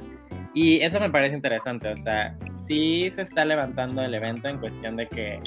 [0.54, 1.90] Y eso me parece interesante.
[1.90, 2.36] O sea,
[2.66, 5.40] sí se está levantando el evento en cuestión de que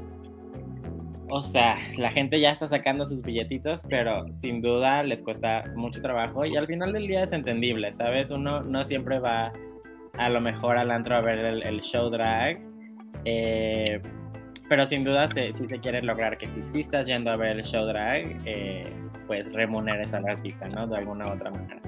[1.38, 6.00] o sea, la gente ya está sacando sus billetitos, pero sin duda les cuesta mucho
[6.00, 8.30] trabajo y al final del día es entendible, ¿sabes?
[8.30, 9.52] Uno no siempre va
[10.16, 12.74] a lo mejor al antro a ver el show drag
[13.24, 14.00] eh,
[14.68, 17.64] pero sin duda, si, se quiere lograr que si sí estás yendo a ver el
[17.64, 18.82] show drag, eh,
[19.26, 20.86] pues remuneres al artista, ¿no?
[20.86, 21.80] De alguna u otra manera.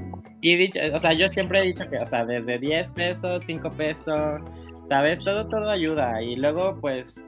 [0.43, 3.71] Y dicho, o sea, yo siempre he dicho que, o sea, desde 10 pesos, 5
[3.73, 4.43] pesos,
[4.85, 5.19] ¿sabes?
[5.25, 6.23] Todo, todo ayuda.
[6.23, 7.25] Y luego, pues,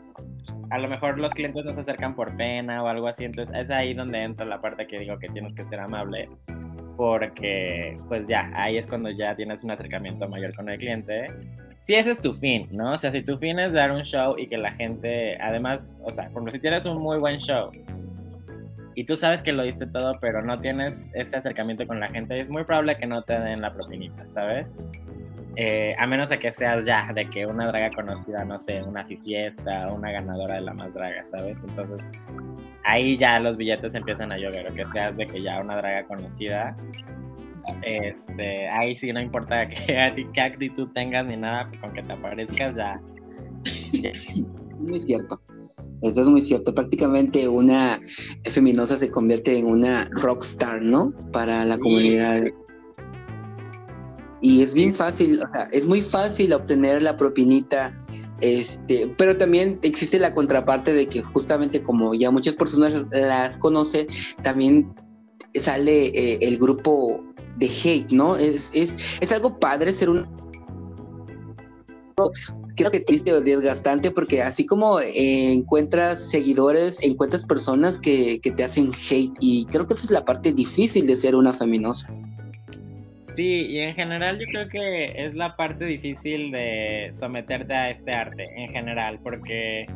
[0.71, 3.25] a lo mejor los clientes no se acercan por pena o algo así.
[3.25, 6.27] Entonces, es ahí donde entra la parte que digo que tienes que ser amable.
[6.97, 11.29] Porque, pues ya, ahí es cuando ya tienes un acercamiento mayor con el cliente
[11.81, 12.93] si ese es tu fin, ¿no?
[12.93, 16.13] O sea, si tu fin es dar un show y que la gente, además, o
[16.13, 17.71] sea, como si tienes un muy buen show
[18.95, 22.41] y tú sabes que lo diste todo, pero no tienes ese acercamiento con la gente,
[22.41, 24.67] es muy probable que no te den la propinita, ¿sabes?
[25.57, 29.05] Eh, a menos de que seas ya de que una draga conocida, no sé, una
[29.05, 31.59] fiesta, una ganadora de la más draga, ¿sabes?
[31.67, 32.01] Entonces
[32.85, 36.07] ahí ya los billetes empiezan a llover, o que seas de que ya una draga
[36.07, 36.75] conocida.
[37.83, 42.77] Este, ahí sí no importa qué, qué actitud tengas ni nada, con que te aparezcas
[42.77, 43.01] ya.
[44.79, 45.39] Muy cierto.
[46.03, 46.75] Eso es muy cierto.
[46.75, 48.01] Prácticamente una
[48.45, 51.13] feminosa se convierte en una rockstar, ¿no?
[51.33, 52.45] Para la comunidad
[54.41, 57.99] y es bien fácil, o sea, es muy fácil obtener la propinita,
[58.41, 64.07] este, pero también existe la contraparte de que justamente como ya muchas personas las conocen,
[64.43, 64.95] también
[65.55, 67.25] sale eh, el grupo
[67.57, 68.37] de hate, ¿no?
[68.37, 70.27] Es, es, es algo padre ser un
[72.77, 78.51] creo que triste o desgastante porque así como eh, encuentras seguidores, encuentras personas que, que,
[78.51, 82.09] te hacen hate y creo que esa es la parte difícil de ser una feminosa.
[83.39, 88.13] Sí, y en general yo creo que es la parte difícil de someterte a este
[88.13, 89.87] arte, en general, porque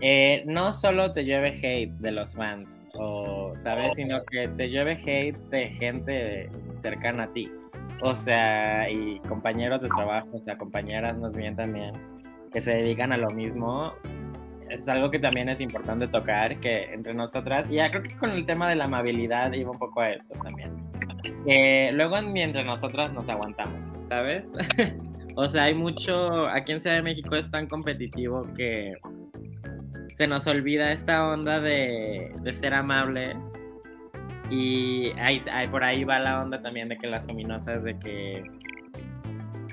[0.00, 3.96] eh, no solo te llueve hate de los fans, o, ¿sabes?
[3.96, 6.48] Sino que te llueve hate de gente
[6.80, 7.50] cercana a ti.
[8.02, 11.90] O sea, y compañeros de trabajo, o sea, compañeras más bien también,
[12.52, 13.94] que se dedican a lo mismo
[14.70, 18.44] es algo que también es importante tocar, que entre nosotras, ya creo que con el
[18.46, 20.72] tema de la amabilidad iba un poco a eso también.
[21.96, 24.56] Luego mientras nosotras nos aguantamos, ¿sabes?
[25.36, 28.94] o sea, hay mucho, aquí en Ciudad de México es tan competitivo que
[30.14, 33.36] se nos olvida esta onda de, de ser amables.
[34.50, 38.44] Y ahí, ahí, por ahí va la onda también de que las cominosas, de que...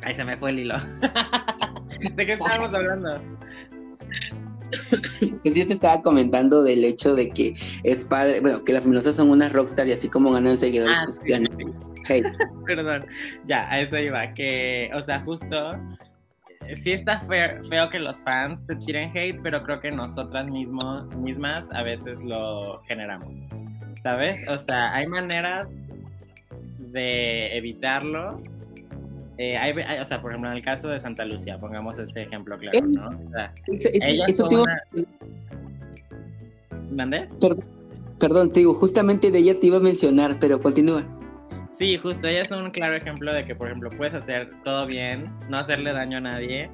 [0.03, 0.75] Ahí se me fue el hilo.
[2.15, 3.21] ¿De qué estábamos hablando?
[5.41, 9.15] pues yo te estaba comentando del hecho de que es padre, bueno, que las feminosas
[9.15, 11.49] son unas rockstar y así como ganan seguidores, ah, pues ganan.
[12.65, 13.05] Perdón,
[13.47, 15.69] ya, a eso iba, que, o sea, justo,
[16.67, 20.51] eh, sí está feo, feo, que los fans te tiren hate, pero creo que nosotras
[20.51, 23.39] mismos, mismas a veces lo generamos,
[24.03, 24.47] ¿sabes?
[24.49, 25.67] O sea, hay maneras
[26.77, 28.41] de evitarlo
[29.41, 32.59] eh, hay, o sea, por ejemplo, en el caso de Santa Lucía, pongamos ese ejemplo
[32.59, 33.07] claro, ¿no?
[33.07, 33.51] O sea,
[34.01, 34.25] ella
[36.91, 37.27] ¿Mandé?
[38.19, 41.03] Perdón, te digo, justamente de ella te iba a mencionar, pero continúa.
[41.75, 45.25] Sí, justo, ella es un claro ejemplo de que, por ejemplo, puedes hacer todo bien,
[45.49, 46.69] no hacerle daño a nadie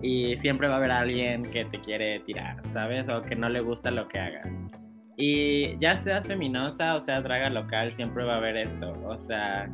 [0.00, 3.06] y siempre va a haber alguien que te quiere tirar, ¿sabes?
[3.12, 4.48] O que no le gusta lo que hagas.
[5.16, 8.92] Y ya seas feminosa o sea draga local, siempre va a haber esto.
[9.04, 9.68] O sea,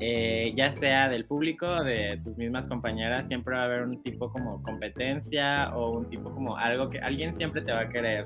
[0.00, 4.30] eh, ya sea del público de tus mismas compañeras, siempre va a haber un tipo
[4.30, 8.24] como competencia o un tipo como algo que alguien siempre te va a querer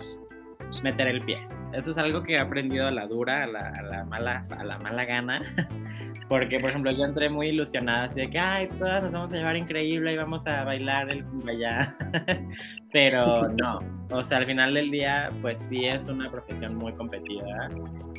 [0.83, 1.47] meter el pie.
[1.73, 5.05] Eso es algo que he aprendido a la dura, a la, mala, a la mala
[5.05, 5.41] gana.
[6.29, 9.37] Porque, por ejemplo, yo entré muy ilusionada, así de que, ay, todas nos vamos a
[9.37, 11.97] llevar increíble y vamos a bailar el allá.
[12.93, 13.79] Pero no,
[14.13, 17.71] o sea, al final del día, pues sí es una profesión muy competida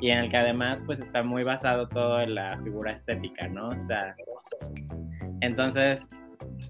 [0.01, 3.67] y en el que además, pues está muy basado todo en la figura estética, ¿no?
[3.67, 4.15] O sea,
[5.41, 6.07] entonces,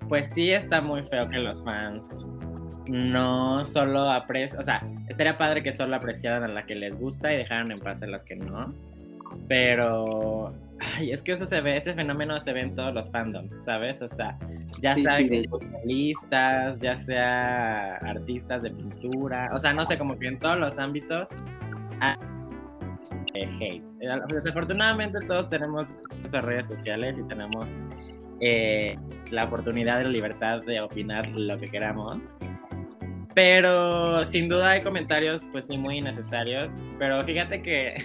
[0.09, 2.03] pues sí está muy feo que los fans
[2.91, 7.33] no solo aprecian, o sea, estaría padre que solo apreciaran a la que les gusta
[7.33, 8.73] y dejaran en paz a las que no.
[9.47, 10.49] Pero,
[10.79, 14.01] ay, es que eso se ve, ese fenómeno se ve en todos los fandoms, ¿sabes?
[14.01, 14.37] O sea,
[14.81, 20.39] ya sea futbolistas, ya sea artistas de pintura, o sea, no sé, como que en
[20.39, 21.29] todos los ámbitos
[22.01, 22.15] hay
[23.61, 23.83] hate.
[24.33, 25.85] Desafortunadamente todos tenemos
[26.19, 27.65] nuestras redes sociales y tenemos
[28.41, 28.97] eh,
[29.29, 32.17] la oportunidad de la libertad de opinar lo que queramos.
[33.33, 36.71] Pero sin duda hay comentarios, pues sí, muy innecesarios.
[36.99, 37.95] Pero fíjate que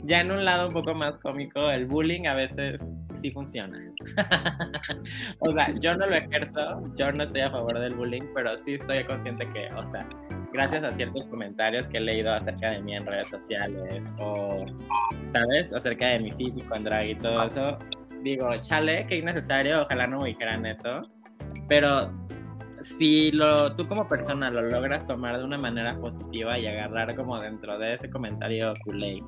[0.04, 2.80] ya en un lado un poco más cómico, el bullying a veces
[3.20, 3.78] sí funciona.
[5.40, 8.74] o sea, yo no lo ejerzo, yo no estoy a favor del bullying, pero sí
[8.74, 10.06] estoy consciente que, o sea,
[10.52, 14.64] gracias a ciertos comentarios que he leído acerca de mí en redes sociales o,
[15.32, 15.72] ¿sabes?
[15.74, 17.78] Acerca de mi físico en drag y todo eso,
[18.22, 21.02] digo, chale, qué innecesario, ojalá no me dijeran eso.
[21.68, 22.10] Pero
[22.82, 27.38] si lo, tú como persona lo logras tomar de una manera positiva y agarrar como
[27.40, 29.18] dentro de ese comentario culé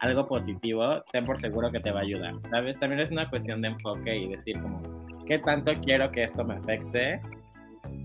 [0.00, 2.78] algo positivo, ten por seguro que te va a ayudar, ¿sabes?
[2.78, 4.82] También es una cuestión de enfoque y decir como,
[5.26, 7.20] ¿qué tanto quiero que esto me afecte?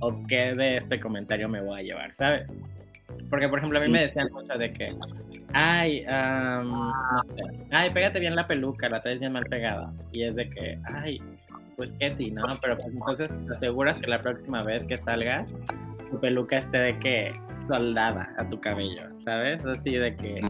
[0.02, 2.48] ¿O qué de este comentario me voy a llevar, ¿sabes?
[3.30, 4.96] Porque, por ejemplo, a mí me decían mucho de que,
[5.54, 7.42] ay, no sé,
[7.72, 9.92] ay, pégate bien la peluca, la traes bien mal pegada.
[10.12, 11.22] Y es de que, ay,
[11.80, 12.44] pues Ketty, ¿no?
[12.62, 15.48] Pero pues entonces te aseguras que la próxima vez que salgas,
[16.12, 17.32] tu peluca esté de que
[17.70, 19.66] soldada a tu cabello, ¿sabes?
[19.66, 20.42] Así de que...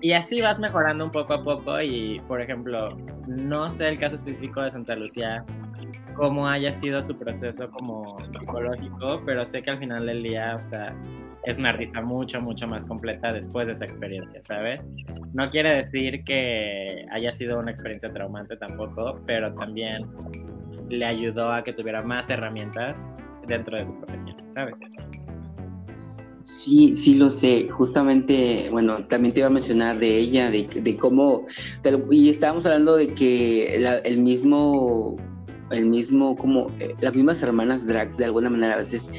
[0.00, 2.90] Y así vas mejorando un poco a poco y, por ejemplo,
[3.26, 5.44] no sé el caso específico de Santa Lucía,
[6.14, 10.58] cómo haya sido su proceso como psicológico, pero sé que al final del día, o
[10.58, 10.94] sea,
[11.44, 14.88] es una artista mucho, mucho más completa después de esa experiencia, ¿sabes?
[15.32, 20.06] No quiere decir que haya sido una experiencia traumante tampoco, pero también
[20.88, 23.06] le ayudó a que tuviera más herramientas
[23.46, 24.74] dentro de su profesión, ¿sabes?
[26.42, 27.68] Sí, sí lo sé.
[27.68, 31.44] Justamente, bueno, también te iba a mencionar de ella, de, de cómo,
[32.10, 35.16] y estábamos hablando de que el mismo
[35.70, 39.10] el mismo, como eh, las mismas hermanas drags de alguna manera a veces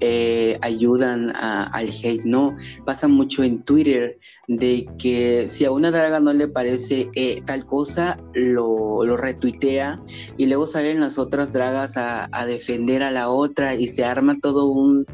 [0.00, 2.56] eh, ayudan al hate, ¿no?
[2.84, 7.66] Pasa mucho en Twitter de que si a una draga no le parece eh, tal
[7.66, 9.98] cosa, lo, retuitea
[10.36, 14.38] y luego salen las otras dragas a, a, defender a la otra y se arma
[14.40, 15.06] todo un,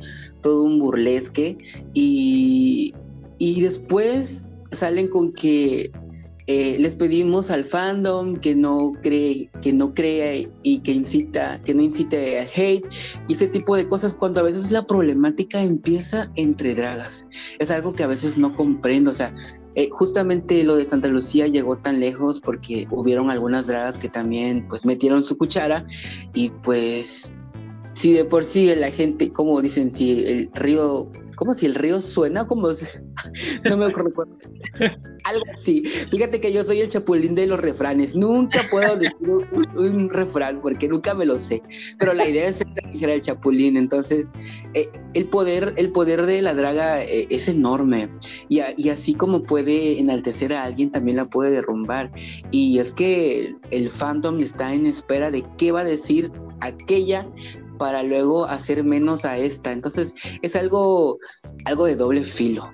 [0.43, 1.57] todo un burlesque
[1.95, 2.93] y,
[3.39, 5.91] y después salen con que
[6.47, 11.73] eh, les pedimos al fandom que no cree, que no crea y que incita, que
[11.73, 12.85] no incite al hate
[13.29, 17.27] y ese tipo de cosas cuando a veces la problemática empieza entre dragas.
[17.59, 19.35] Es algo que a veces no comprendo, o sea,
[19.75, 24.69] eh, justamente lo de Santa Lucía llegó tan lejos porque hubieron algunas dragas que también
[24.69, 25.87] pues metieron su cuchara
[26.35, 27.33] y pues
[27.95, 32.01] si de por sí la gente, como dicen, si el río como si el río
[32.01, 32.69] suena, como
[33.65, 34.37] no me recuerdo.
[35.25, 35.85] Algo así.
[36.11, 38.15] Fíjate que yo soy el chapulín de los refranes.
[38.15, 39.29] Nunca puedo decir
[39.77, 41.63] un, refrán porque nunca me lo sé.
[41.99, 43.77] Pero la idea es ser el chapulín.
[43.77, 44.27] Entonces,
[44.75, 48.09] eh, el poder, el poder de la draga eh, es enorme.
[48.49, 52.11] Y, y, así como puede enaltecer a alguien, también la puede derrumbar.
[52.51, 56.31] Y es que el fandom está en espera de qué va a decir
[56.61, 57.27] aquella
[57.79, 59.73] para luego hacer menos a esta.
[59.73, 61.19] Entonces es algo,
[61.65, 62.71] algo de doble filo.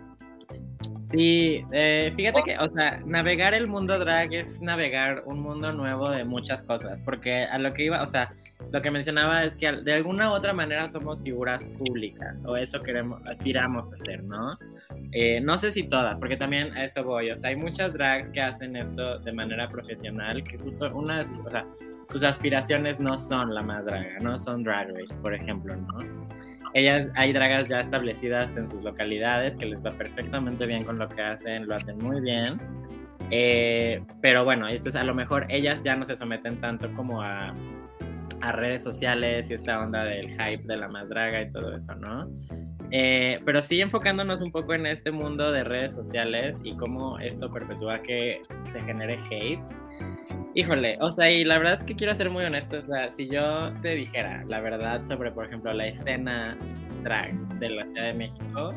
[1.10, 6.08] Sí, eh, fíjate que, o sea, navegar el mundo drag es navegar un mundo nuevo
[6.08, 8.28] de muchas cosas, porque a lo que iba, o sea,
[8.70, 12.80] lo que mencionaba es que de alguna u otra manera somos figuras públicas, o eso
[12.80, 14.56] queremos, aspiramos a ser, ¿no?
[15.10, 18.28] Eh, no sé si todas, porque también a eso voy, o sea, hay muchas drags
[18.30, 21.66] que hacen esto de manera profesional, que justo una de sus, o sea,
[22.08, 26.28] sus aspiraciones no son la más draga, no son drag race, por ejemplo, ¿no?
[26.74, 31.08] Ellas, hay dragas ya establecidas en sus localidades que les va perfectamente bien con lo
[31.08, 32.56] que hacen, lo hacen muy bien.
[33.30, 37.54] Eh, pero bueno, entonces a lo mejor ellas ya no se someten tanto como a,
[38.40, 41.94] a redes sociales y esta onda del hype de la más draga y todo eso,
[41.96, 42.28] ¿no?
[42.90, 47.52] Eh, pero sí enfocándonos un poco en este mundo de redes sociales y cómo esto
[47.52, 48.42] perpetúa que
[48.72, 49.62] se genere hate.
[50.54, 53.28] Híjole, o sea, y la verdad es que quiero ser muy honesto, o sea, si
[53.28, 56.56] yo te dijera la verdad sobre, por ejemplo, la escena
[57.04, 58.68] drag de la Ciudad de México,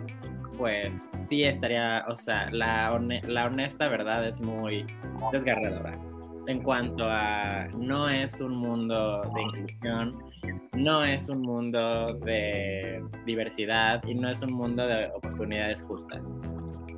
[0.58, 0.92] pues
[1.30, 2.88] sí estaría, o sea, la,
[3.28, 4.86] la honesta verdad es muy
[5.32, 5.98] desgarradora
[6.48, 10.12] en cuanto a no es un mundo de inclusión,
[10.74, 16.22] no es un mundo de diversidad y no es un mundo de oportunidades justas.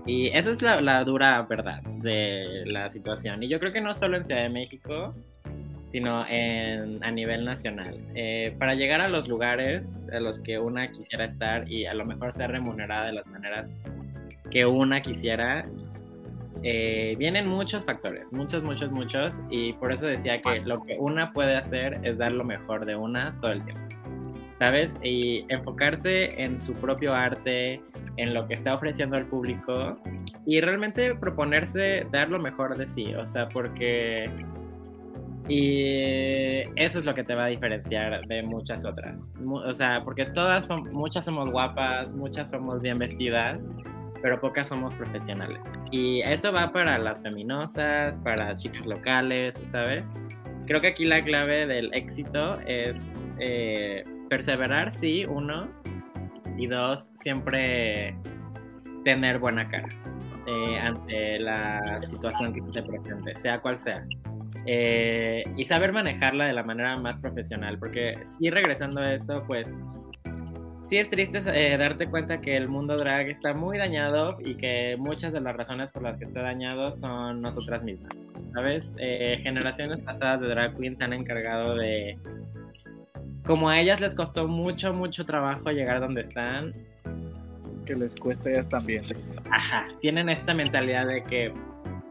[0.06, 3.42] Y esa es la, dura verdad de la situación.
[3.44, 5.12] Y yo creo que no solo en Ciudad de México,
[5.92, 7.98] sino en, a nivel nacional.
[8.14, 12.06] Eh, para llegar a los lugares a los que una quisiera estar y a lo
[12.06, 13.76] mejor ser remunerada de las maneras
[14.52, 15.64] que una quisiera,
[16.64, 21.32] eh, vienen muchos factores, muchos, muchos, muchos, y por eso decía que lo que una
[21.32, 23.82] puede hacer es dar lo mejor de una todo el tiempo,
[24.58, 24.96] ¿sabes?
[25.04, 27.82] Y enfocarse en su propio arte,
[28.18, 29.98] en lo que está ofreciendo al público
[30.46, 34.30] y realmente proponerse dar lo mejor de sí, o sea, porque...
[35.48, 39.32] Y eso es lo que te va a diferenciar de muchas otras.
[39.48, 43.64] O sea, porque todas son, muchas somos guapas, muchas somos bien vestidas,
[44.24, 45.60] pero pocas somos profesionales.
[45.92, 50.04] Y eso va para las feminosas, para chicas locales, ¿sabes?
[50.66, 55.62] Creo que aquí la clave del éxito es eh, perseverar, sí, uno,
[56.58, 58.16] y dos, siempre
[59.06, 59.88] tener buena cara
[60.48, 64.06] eh, ante la situación que se presente, sea cual sea.
[64.66, 69.74] Eh, y saber manejarla de la manera más profesional, porque si regresando a eso, pues
[70.90, 74.96] sí es triste eh, darte cuenta que el mundo drag está muy dañado y que
[74.98, 78.16] muchas de las razones por las que está dañado son nosotras mismas,
[78.54, 78.92] ¿sabes?
[78.98, 82.18] generaciones pasadas de drag queens se han encargado de
[83.46, 86.72] como a ellas les costó mucho, mucho trabajo llegar donde están.
[87.86, 89.04] Que les cuesta ellas también.
[89.52, 91.52] Ajá, tienen esta mentalidad de que,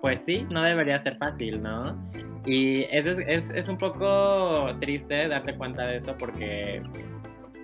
[0.01, 1.82] pues sí, no debería ser fácil, ¿no?
[2.47, 6.82] Y es, es, es un poco triste darte cuenta de eso porque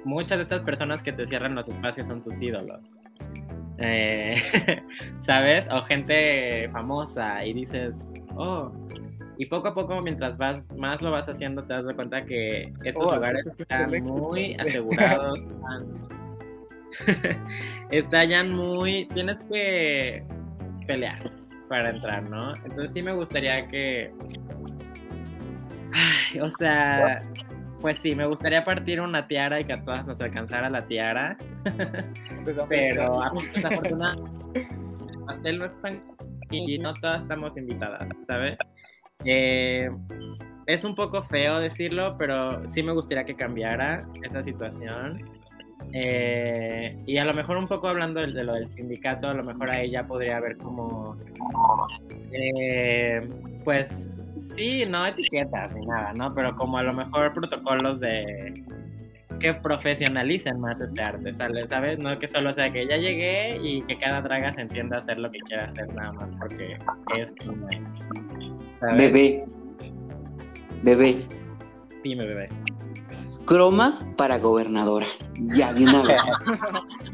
[0.05, 2.81] muchas de estas personas que te cierran los espacios son tus ídolos.
[3.79, 4.31] Eh,
[5.27, 5.69] ¿Sabes?
[5.71, 7.95] O gente famosa y dices,
[8.37, 8.73] oh,
[9.41, 12.71] Y poco a poco, mientras vas, más lo vas haciendo, te das de cuenta que
[12.85, 14.61] estos Oh, lugares están éxito, muy sí.
[14.61, 15.39] asegurados.
[15.39, 16.11] están-
[17.91, 19.07] Estallan muy...
[19.07, 20.23] Tienes que
[20.87, 21.23] pelear
[21.71, 22.55] para entrar, ¿no?
[22.57, 24.13] Entonces sí me gustaría que...
[25.95, 27.15] Ay, o sea,
[27.81, 31.39] pues sí, me gustaría partir una tiara y que a todas nos alcanzara la tiara.
[32.31, 33.23] Empezamos Pero
[33.55, 34.69] desafortunadamente
[35.15, 36.03] el pastel no es tan
[36.51, 38.59] y no todas estamos invitadas, ¿sabes?
[39.25, 39.91] Eh,
[40.67, 45.17] es un poco feo decirlo, pero sí me gustaría que cambiara esa situación.
[45.93, 49.43] Eh, y a lo mejor un poco hablando de, de lo del sindicato, a lo
[49.43, 51.17] mejor ahí ya podría haber como,
[52.31, 53.29] eh,
[53.65, 56.33] pues sí, no etiquetas ni nada, ¿no?
[56.35, 58.63] Pero como a lo mejor protocolos de
[59.41, 61.35] que profesionalicen más este arte.
[61.35, 61.99] ¿sabes?
[61.99, 65.31] No que solo sea que ya llegué y que cada draga se entienda hacer lo
[65.31, 66.79] que quiera hacer nada más porque
[67.19, 67.69] es una...
[68.81, 69.45] Bebé.
[70.83, 71.17] Bebé.
[72.03, 72.49] Dime, bebé.
[73.45, 75.07] Croma para gobernadora.
[75.55, 76.17] Ya de una vez.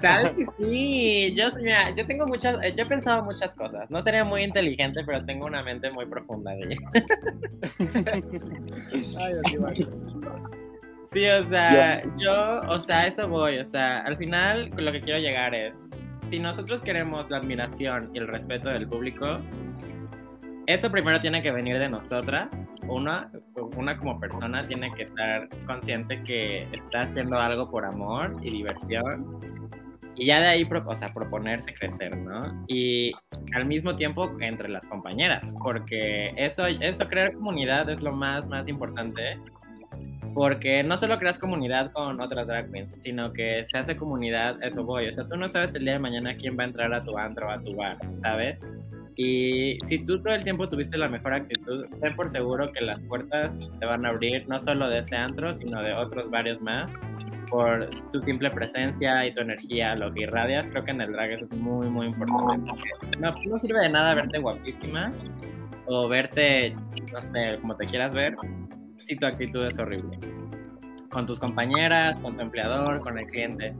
[0.00, 1.34] ¿Sabes que sí?
[1.36, 3.90] Yo, mira, yo tengo muchas, eh, yo he pensado muchas cosas.
[3.90, 6.76] No sería muy inteligente, pero tengo una mente muy profunda de
[9.20, 9.32] Ay.
[11.12, 13.58] Sí, o sea, yo, o sea, eso voy.
[13.58, 15.74] O sea, al final lo que quiero llegar es,
[16.30, 19.38] si nosotros queremos la admiración y el respeto del público,
[20.72, 22.48] eso primero tiene que venir de nosotras.
[22.88, 23.28] Una,
[23.76, 29.40] una como persona tiene que estar consciente que está haciendo algo por amor y diversión.
[30.14, 32.64] Y ya de ahí, o sea, proponerse crecer, ¿no?
[32.68, 33.12] Y
[33.54, 38.68] al mismo tiempo entre las compañeras, porque eso, eso, crear comunidad es lo más, más
[38.68, 39.38] importante
[40.34, 44.84] porque no solo creas comunidad con otras drag queens, sino que se hace comunidad, eso
[44.84, 47.04] voy, o sea, tú no sabes el día de mañana quién va a entrar a
[47.04, 48.58] tu antro a tu bar, ¿sabes?
[49.16, 52.98] Y si tú todo el tiempo tuviste la mejor actitud, ten por seguro que las
[53.00, 56.90] puertas te van a abrir no solo de ese antro, sino de otros varios más,
[57.50, 61.32] por tu simple presencia y tu energía, lo que irradias, creo que en el drag
[61.32, 62.72] eso es muy, muy importante.
[63.18, 65.10] No, no sirve de nada verte guapísima
[65.86, 66.74] o verte,
[67.12, 68.34] no sé, como te quieras ver,
[68.96, 70.18] si tu actitud es horrible.
[71.10, 73.74] Con tus compañeras, con tu empleador, con el cliente.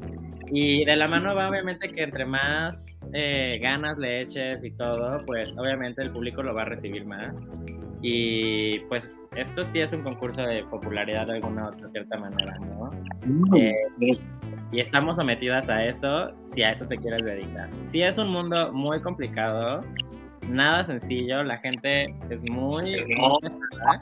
[0.54, 5.18] Y de la mano va obviamente que entre más eh, ganas le eches y todo,
[5.26, 7.32] pues obviamente el público lo va a recibir más.
[8.02, 12.88] Y pues esto sí es un concurso de popularidad de alguna otra cierta manera, ¿no?
[13.56, 13.72] Eh,
[14.72, 17.70] y estamos sometidas a eso si a eso te quieres dedicar.
[17.86, 19.80] Sí es un mundo muy complicado,
[20.48, 24.00] nada sencillo, la gente es muy, muy pesada.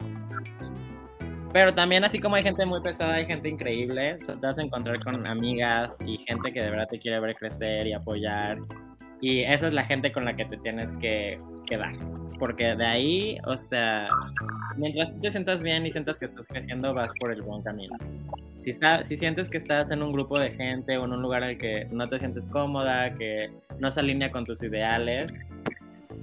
[1.53, 4.17] Pero también así como hay gente muy pesada, hay gente increíble.
[4.25, 7.87] Te vas a encontrar con amigas y gente que de verdad te quiere ver crecer
[7.89, 8.59] y apoyar.
[9.21, 11.37] Y esa es la gente con la que te tienes que
[11.67, 11.93] quedar.
[12.39, 14.09] Porque de ahí, o sea,
[14.77, 17.97] mientras tú te sientas bien y sientas que estás creciendo, vas por el buen camino.
[18.57, 21.43] Si, está, si sientes que estás en un grupo de gente o en un lugar
[21.43, 25.33] en el que no te sientes cómoda, que no se alinea con tus ideales,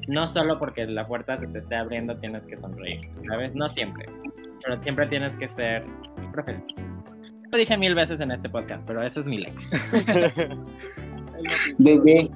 [0.08, 3.56] no solo porque la puerta se te esté abriendo tienes que sonreír, ¿sabes?
[3.56, 4.06] No siempre,
[4.64, 5.84] pero siempre tienes que ser
[6.32, 6.76] profesional.
[7.52, 9.72] Lo dije mil veces en este podcast, pero ese es mi lex.
[11.78, 12.30] Bebé.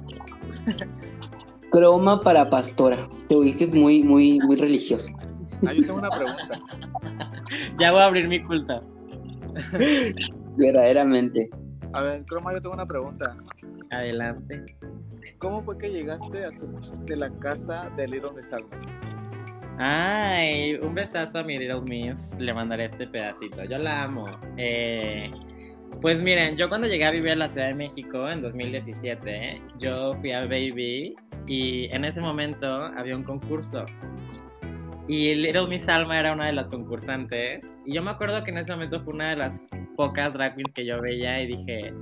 [1.70, 2.96] Croma para pastora.
[3.28, 5.12] Te oíste muy, muy, muy religiosa.
[5.66, 6.60] Ah, yo tengo una pregunta.
[7.78, 8.80] ya voy a abrir mi culto.
[10.56, 11.50] Verdaderamente.
[11.92, 13.36] A ver, Croma, yo tengo una pregunta.
[13.90, 14.64] Adelante.
[15.42, 18.68] ¿Cómo fue que llegaste a ser de la casa de Little Miss Alma?
[19.76, 22.38] Ay, un besazo a mi Little Miss.
[22.38, 23.64] Le mandaré este pedacito.
[23.64, 24.24] Yo la amo.
[24.56, 25.28] Eh,
[26.00, 30.14] pues miren, yo cuando llegué a vivir a la Ciudad de México en 2017, yo
[30.14, 31.16] fui a Baby
[31.48, 33.84] y en ese momento había un concurso.
[35.08, 37.78] Y Little Miss Alma era una de las concursantes.
[37.84, 39.66] Y yo me acuerdo que en ese momento fue una de las
[39.96, 41.92] pocas drag queens que yo veía y dije,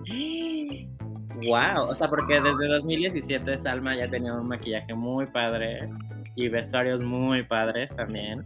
[1.47, 5.89] wow, o sea, porque desde 2017 Salma ya tenía un maquillaje muy padre
[6.35, 8.45] y vestuarios muy padres también.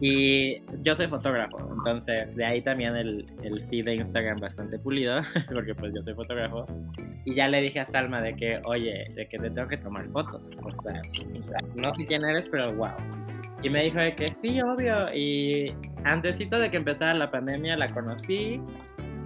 [0.00, 3.24] Y yo soy fotógrafo, entonces de ahí también el,
[3.68, 5.20] feed de Instagram bastante pulido,
[5.52, 6.64] porque pues yo soy fotógrafo.
[7.24, 10.08] Y ya le dije a Salma de que, oye, de que te tengo que tomar
[10.10, 10.50] fotos.
[10.62, 11.02] O sea,
[11.74, 12.92] no sé quién eres, pero wow.
[13.62, 15.12] Y me dijo de que sí, obvio.
[15.12, 15.66] Y
[16.04, 18.60] antesito de que empezara la pandemia la conocí,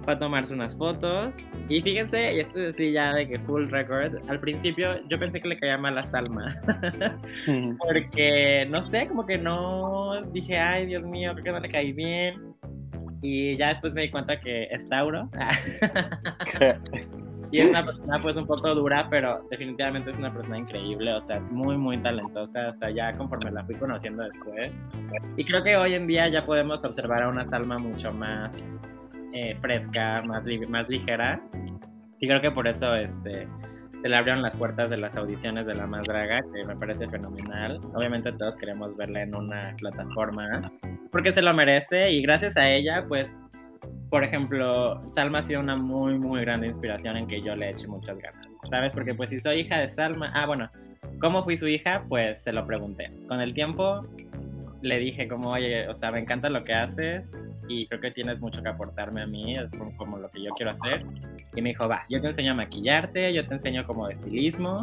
[0.03, 1.33] fue a tomarse unas fotos.
[1.69, 5.41] Y fíjense, y esto es así ya de que full record, al principio yo pensé
[5.41, 6.55] que le caía mal a Salma.
[7.79, 11.91] Porque, no sé, como que no dije, ay, Dios mío, creo que no le caí
[11.91, 12.33] bien.
[13.21, 15.29] Y ya después me di cuenta que es Tauro.
[17.53, 21.21] Y es una persona pues un poco dura, pero definitivamente es una persona increíble, o
[21.21, 24.71] sea, muy, muy talentosa, o sea, ya conforme la fui conociendo después.
[25.37, 28.57] Y creo que hoy en día ya podemos observar a una Salma mucho más
[29.35, 31.41] eh, fresca, más, más ligera.
[32.19, 33.47] Y creo que por eso este,
[34.03, 37.07] se le abrieron las puertas de las audiciones de La Más Draga, que me parece
[37.07, 37.79] fenomenal.
[37.95, 40.71] Obviamente todos queremos verla en una plataforma,
[41.11, 43.29] porque se lo merece y gracias a ella, pues,
[44.09, 47.87] por ejemplo, Salma ha sido una muy, muy grande inspiración en que yo le eche
[47.87, 48.93] muchas ganas, ¿sabes?
[48.93, 50.67] Porque pues si soy hija de Salma, ah, bueno,
[51.19, 52.03] ¿cómo fui su hija?
[52.09, 53.07] Pues se lo pregunté.
[53.27, 54.01] Con el tiempo
[54.81, 57.23] le dije como, oye, o sea, me encanta lo que haces
[57.67, 60.51] y creo que tienes mucho que aportarme a mí, es como, como lo que yo
[60.51, 61.05] quiero hacer.
[61.55, 64.81] Y me dijo, va, yo te enseño a maquillarte, yo te enseño como de estilismo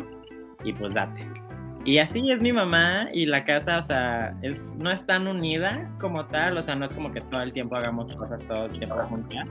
[0.65, 1.27] y pues date.
[1.85, 5.91] Y así es mi mamá y la casa, o sea, es, no es tan unida
[5.99, 8.73] como tal, o sea, no es como que todo el tiempo hagamos cosas todo el
[8.73, 9.49] tiempo juntas,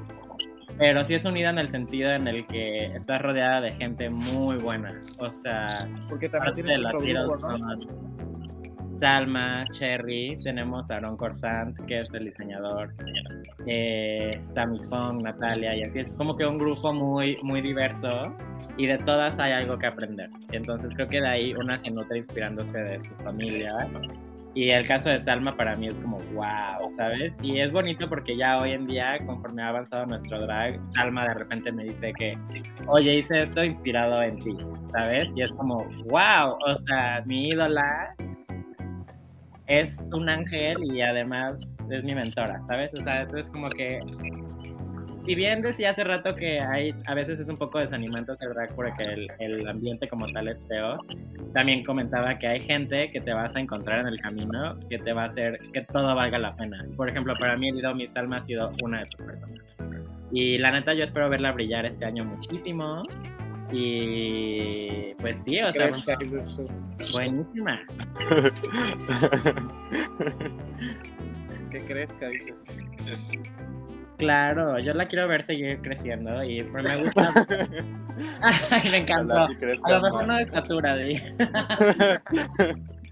[0.78, 4.58] pero sí es unida en el sentido en el que estás rodeada de gente muy
[4.58, 5.66] buena, o sea,
[6.08, 8.10] Porque también parte de las ¿no?
[9.00, 12.94] Salma, Cherry, tenemos a Aaron Corsant, que es el diseñador,
[13.66, 18.36] eh, Tamis Fong, Natalia, y así es como que un grupo muy, muy diverso
[18.78, 20.30] y de todas hay algo que aprender.
[20.52, 23.88] Entonces creo que de ahí una se nutre inspirándose de su familia.
[24.54, 27.34] Y el caso de Salma para mí es como wow, ¿sabes?
[27.42, 31.36] Y es bonito porque ya hoy en día, conforme ha avanzado nuestro drag, Salma de
[31.36, 32.38] repente me dice que,
[32.88, 34.58] oye, hice esto inspirado en ti,
[34.92, 35.30] ¿sabes?
[35.36, 38.16] Y es como wow, o sea, mi ídola
[39.70, 41.54] es un ángel y además
[41.90, 42.94] es mi mentora, ¿sabes?
[42.94, 44.00] O sea, es como que
[45.26, 48.74] si bien decía hace rato que hay a veces es un poco desanimante hacer drag
[48.74, 50.98] porque el, el ambiente como tal es feo,
[51.54, 55.14] también comentaba que hay gente que te vas a encontrar en el camino que te
[55.14, 56.84] va a hacer que todo valga la pena.
[56.96, 59.64] Por ejemplo, para mí Lido Mi Salma ha sido una de esas personas.
[60.32, 63.04] Y la neta yo espero verla brillar este año muchísimo.
[63.72, 65.92] Y pues sí, o sea,
[67.12, 67.80] buenísima.
[71.70, 72.66] Que crezca, dices.
[74.18, 77.32] Claro, yo la quiero ver seguir creciendo y pues, me gusta.
[78.42, 79.48] Ay, me encantó.
[79.58, 81.16] Crezca A lo mejor no de estatura, di.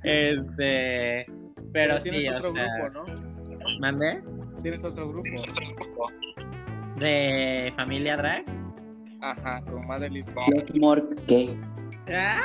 [0.04, 1.26] Este,
[1.74, 3.80] pero sí, tienes o otro sea, grupo, ¿no?
[3.80, 4.22] ¿mandé?
[4.62, 5.28] Tienes otro grupo.
[6.98, 8.44] De familia drag.
[9.22, 10.50] Ajá, con Madeline Bond.
[10.50, 11.58] Blackmore, ¿qué?
[12.12, 12.42] ¡Ah!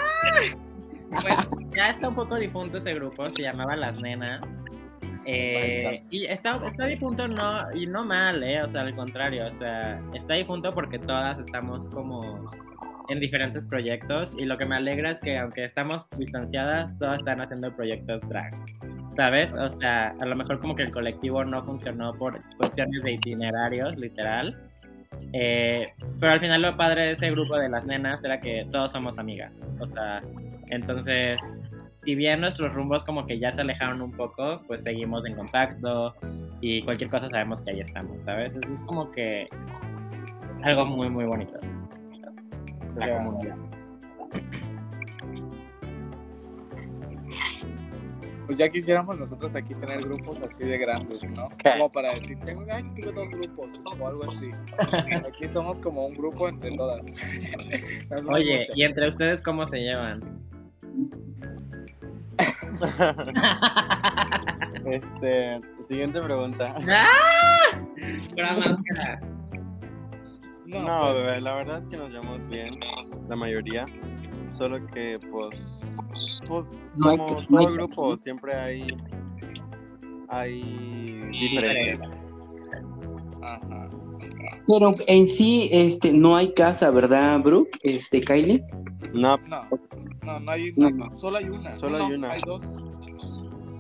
[1.11, 4.41] Pues ya está un poco difunto ese grupo, se llamaba Las Nenas.
[5.25, 9.53] Eh, y está, está difunto no, y no mal, eh, o sea, al contrario, o
[9.53, 12.49] sea, está difunto porque todas estamos como
[13.09, 17.41] en diferentes proyectos y lo que me alegra es que aunque estamos distanciadas, todas están
[17.41, 18.53] haciendo proyectos drag,
[19.15, 19.55] ¿sabes?
[19.55, 23.97] O sea, a lo mejor como que el colectivo no funcionó por cuestiones de itinerarios,
[23.97, 24.72] literal,
[25.33, 28.93] eh, pero al final lo padre de ese grupo de las nenas era que todos
[28.93, 29.53] somos amigas.
[29.81, 30.23] O sea,
[30.69, 31.41] entonces,
[31.99, 36.15] si bien nuestros rumbos como que ya se alejaron un poco, pues seguimos en contacto
[36.61, 38.57] y cualquier cosa sabemos que ahí estamos, ¿sabes?
[38.57, 39.47] Eso es como que
[40.63, 41.59] algo muy, muy bonito.
[42.97, 43.57] La comunidad.
[48.47, 51.49] Pues ya quisiéramos nosotros aquí tener grupos así de grandes, ¿no?
[51.59, 51.71] ¿Qué?
[51.73, 54.51] Como para decir, tengo, dos grupos o algo así.
[55.27, 57.05] Aquí somos como un grupo entre todas.
[58.23, 58.73] No Oye, mucho.
[58.75, 60.21] ¿y entre ustedes cómo se llevan?
[64.85, 66.75] Este, siguiente pregunta.
[66.89, 67.79] ¡Ah!
[68.37, 69.21] Máscara.
[70.67, 72.79] No, No, pues, bebé, la verdad es que nos llevamos bien,
[73.29, 73.87] la mayoría.
[74.57, 75.61] Solo que, pues,
[76.47, 76.67] pues
[76.97, 78.87] No hay como no hay todo grupo, siempre hay,
[80.29, 82.11] hay diferencias.
[83.43, 83.89] Ajá.
[84.67, 87.79] Pero en sí, este, no hay casa, ¿verdad, Brooke?
[87.83, 88.65] Este, Kylie.
[89.13, 89.61] No, No,
[90.25, 91.11] no, no hay No, una.
[91.11, 91.73] Solo hay una.
[91.73, 92.31] Solo No, hay una.
[92.33, 92.85] Hay dos.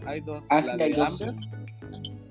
[0.07, 0.47] Hay dos.
[0.51, 1.23] Ah, la de dos.
[1.23, 1.41] Amber,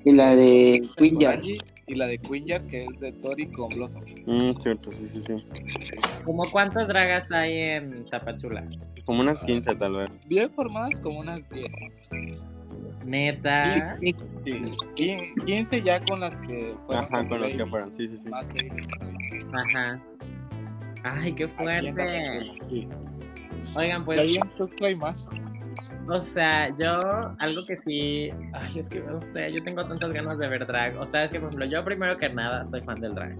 [0.03, 1.37] Y la de que es Queen con Yard.
[1.37, 1.57] Angie,
[1.87, 4.01] y la de que es de Tori con Blossom.
[4.25, 5.95] mm, cierto, sí, sí, sí.
[6.25, 8.67] ¿Cómo cuántas dragas hay en Tapachula?
[9.05, 10.27] Como unas 15 tal vez.
[10.27, 11.73] Bien formadas como unas 10.
[13.05, 13.97] Neta.
[13.99, 14.13] Sí,
[14.95, 18.29] Quin- 15 ya con las que fueron Ajá, con los que fueron, sí, sí, sí.
[18.29, 18.87] Más baby.
[19.53, 19.95] Ajá.
[21.03, 22.51] Ay, qué fuerte.
[22.63, 22.87] Sí.
[23.75, 25.27] Oigan, pues, hay más.
[26.07, 26.95] o sea, yo,
[27.39, 30.97] algo que sí, ay, es que, no sé, yo tengo tantas ganas de ver drag.
[30.97, 33.37] O sea, es que, por ejemplo, yo primero que nada soy fan del drag.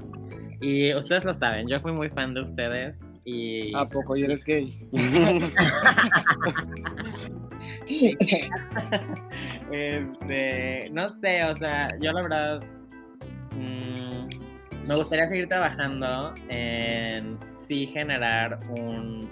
[0.61, 2.95] Y ustedes lo saben, yo fui muy fan de ustedes.
[3.23, 4.75] Y ¿A poco y eres gay?
[9.71, 12.63] este, no sé, o sea, yo la verdad
[13.51, 14.27] mm,
[14.87, 19.29] me gustaría seguir trabajando en sí generar un,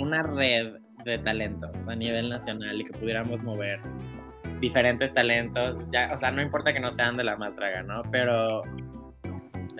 [0.00, 0.74] una red
[1.04, 3.80] de talentos a nivel nacional y que pudiéramos mover
[4.60, 8.02] diferentes talentos, ya, o sea, no importa que no sean de la más draga, ¿no?
[8.10, 8.62] Pero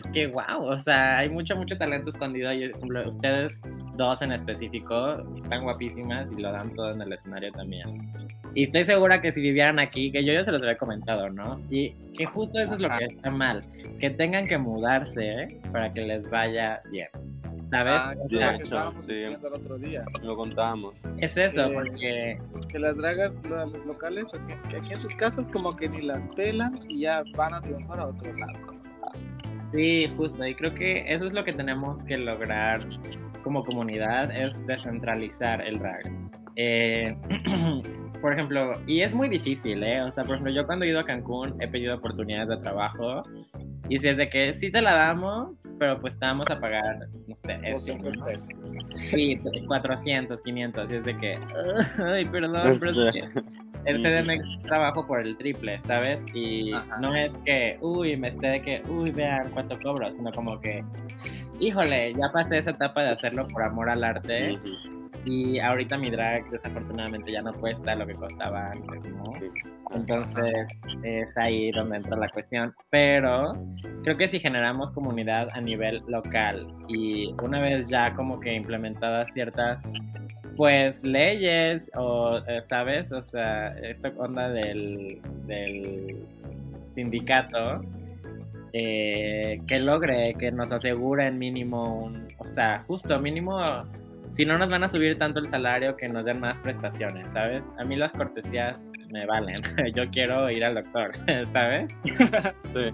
[0.05, 3.53] es que, wow, o sea, hay mucho, mucho talento escondido y por ejemplo, ustedes
[3.97, 8.11] dos en específico están guapísimas y lo dan todo en el escenario también.
[8.55, 11.61] Y estoy segura que si vivieran aquí, que yo ya se los había comentado, ¿no?
[11.71, 13.65] Y que justo eso es lo que está mal,
[13.99, 17.09] que tengan que mudarse para que les vaya bien.
[17.71, 17.95] ¿Sabes?
[17.97, 19.11] Ah, O que sea, lo que estábamos sí.
[19.13, 20.05] diciendo el otro día.
[20.23, 20.95] Lo contábamos.
[21.19, 22.39] es eso, Eh, porque
[22.69, 26.03] Que las dragas, lo- los locales, así que aquí en sus casas como que ni
[26.03, 28.53] las pelan y ya van a triunfar a otro lado.
[29.75, 32.79] Sí, justo, y creo que eso es lo que tenemos que lograr
[33.43, 36.03] como comunidad, es descentralizar el drag.
[36.55, 37.17] Eh,
[38.21, 40.01] por ejemplo, y es muy difícil, ¿eh?
[40.03, 43.23] O sea, por ejemplo, yo cuando he ido a Cancún he pedido oportunidades de trabajo
[43.89, 47.09] y si es de que sí te la damos, pero pues te vamos a pagar,
[47.27, 48.27] no sé, 200 ¿no?
[48.99, 51.39] Sí, 400, 500, y es de que,
[52.05, 53.41] ay, perdón, pero es que
[53.85, 56.19] el CDMX trabajo por el triple, ¿sabes?
[56.33, 57.01] Y Ajá.
[57.01, 60.83] no es que, uy, me esté de que, uy, vean cuánto cobro, sino como que,
[61.61, 65.04] híjole, ya pasé esa etapa de hacerlo por amor al arte Ujú.
[65.25, 69.25] Y ahorita mi drag desafortunadamente ya no cuesta lo que costaba antes, ¿no?
[69.95, 70.67] Entonces
[71.03, 72.75] es ahí donde entra la cuestión.
[72.91, 73.53] Pero
[74.03, 79.27] creo que si generamos comunidad a nivel local y una vez ya como que implementadas
[79.33, 79.83] ciertas
[80.57, 86.17] pues leyes o eh, sabes, o sea, esta onda del, del
[86.95, 87.81] sindicato
[88.73, 93.59] eh, que logre que nos aseguren mínimo un, o sea, justo mínimo
[94.35, 97.63] si no nos van a subir tanto el salario que nos den más prestaciones, ¿sabes?
[97.79, 99.63] A mí las cortesías me valen.
[99.95, 101.13] Yo quiero ir al doctor,
[101.53, 101.93] ¿sabes?
[102.61, 102.91] Sí.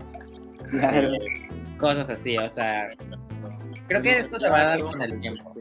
[0.71, 1.13] Claro.
[1.79, 2.91] Cosas así, o sea,
[3.89, 5.55] creo que esto se va a dar con el tiempo.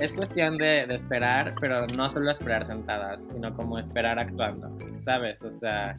[0.00, 5.42] Es cuestión de, de esperar, pero no solo esperar sentadas, sino como esperar actuando, ¿sabes?
[5.44, 5.96] O sea,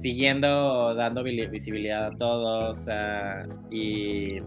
[0.00, 3.38] siguiendo dando visibilidad a todos, o sea,
[3.70, 4.40] y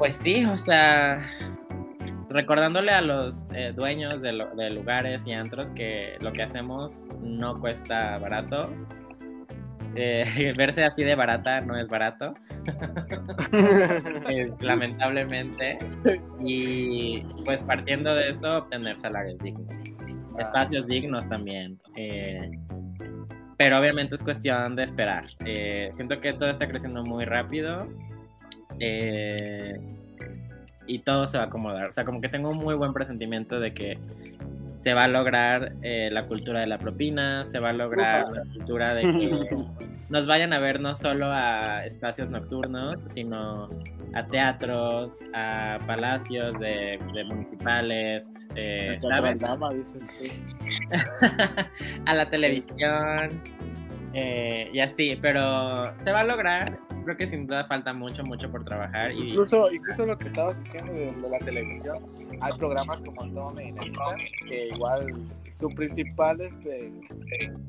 [0.00, 1.22] pues sí, o sea,
[2.30, 7.08] recordándole a los eh, dueños de, lo- de lugares y antros que lo que hacemos
[7.22, 8.72] no cuesta barato.
[9.94, 12.32] Eh, verse así de barata no es barato,
[14.28, 15.78] eh, lamentablemente.
[16.44, 19.70] Y pues partiendo de eso, obtener salarios dignos,
[20.38, 21.78] espacios dignos también.
[21.96, 22.50] eh,
[23.58, 25.26] pero obviamente es cuestión de esperar.
[25.44, 27.86] Eh, siento que todo está creciendo muy rápido.
[28.80, 29.80] Eh,
[30.86, 31.88] y todo se va a acomodar.
[31.88, 33.98] O sea, como que tengo un muy buen presentimiento de que
[34.82, 38.42] se va a lograr eh, la cultura de la propina, se va a lograr la
[38.54, 39.56] cultura de que
[40.08, 43.64] nos vayan a ver no solo a espacios nocturnos, sino
[44.14, 48.96] a teatros, a palacios de, de municipales, eh,
[52.06, 53.42] a la televisión
[54.14, 56.89] eh, y así, pero se va a lograr.
[57.04, 60.58] Creo que sin duda falta mucho, mucho por trabajar y Incluso, incluso lo que estabas
[60.58, 61.98] diciendo de, de la televisión,
[62.40, 65.06] hay programas como Tome y que igual
[65.54, 66.92] su principal este,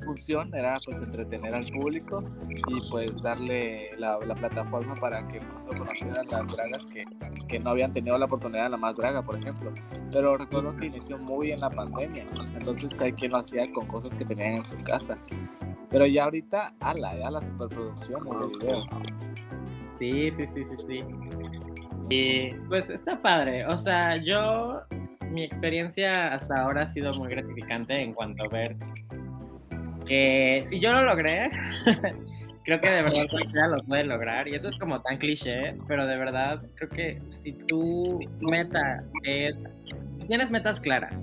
[0.06, 2.24] función era pues entretener al público
[2.68, 7.04] y pues darle la, la plataforma para que el mundo conociera las dragas que,
[7.50, 9.74] que no habían tenido la oportunidad de la más draga, por ejemplo.
[10.12, 12.26] Pero recuerdo que inició muy en la pandemia,
[12.56, 15.18] entonces cada quien lo hacía con cosas que tenían en su casa.
[15.90, 19.31] Pero ya ahorita, ala, ya las superproducciones de video.
[20.02, 21.00] Sí, sí, sí, sí, sí.
[22.10, 23.68] Y pues está padre.
[23.68, 24.82] O sea, yo,
[25.30, 28.76] mi experiencia hasta ahora ha sido muy gratificante en cuanto a ver
[30.08, 31.52] que si yo lo logré,
[32.66, 34.48] creo que de verdad cualquiera lo puede lograr.
[34.48, 39.56] Y eso es como tan cliché, pero de verdad creo que si tu meta es,
[40.18, 41.14] si tienes metas claras,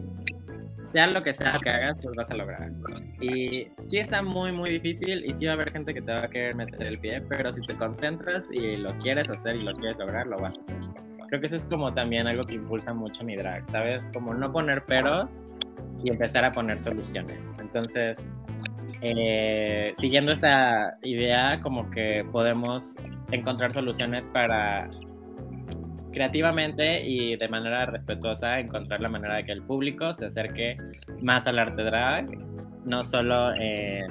[0.93, 2.71] sea lo que sea que hagas, pues vas a lograr.
[3.21, 6.25] Y sí está muy, muy difícil y sí va a haber gente que te va
[6.25, 9.73] a querer meter el pie, pero si te concentras y lo quieres hacer y lo
[9.73, 10.77] quieres lograr, lo vas a hacer.
[11.29, 14.03] Creo que eso es como también algo que impulsa mucho mi drag, ¿sabes?
[14.15, 15.43] Como no poner peros
[16.03, 17.39] y empezar a poner soluciones.
[17.61, 18.19] Entonces,
[19.03, 22.97] eh, siguiendo esa idea, como que podemos
[23.31, 24.89] encontrar soluciones para
[26.19, 30.75] creativamente y de manera respetuosa encontrar la manera de que el público se acerque
[31.23, 32.27] más al arte drag,
[32.85, 34.07] no solo en,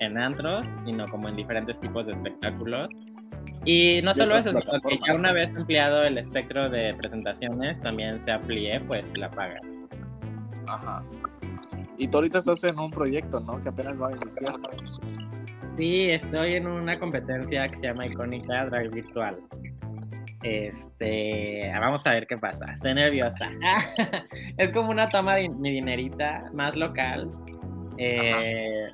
[0.00, 2.88] en antros, sino como en diferentes tipos de espectáculos.
[3.66, 8.22] Y no solo eso, sino que ya una vez ampliado el espectro de presentaciones, también
[8.22, 9.58] se amplíe pues la paga.
[10.66, 11.04] Ajá.
[11.98, 13.62] Y tú ahorita estás en un proyecto, ¿no?
[13.62, 14.54] Que apenas va a iniciar.
[15.72, 19.36] Sí, estoy en una competencia que se llama Icónica Drag Virtual.
[20.42, 22.66] Este, vamos a ver qué pasa.
[22.74, 23.50] Estoy nerviosa.
[24.56, 27.28] es como una toma de mi dinerita más local.
[27.98, 28.86] Eh,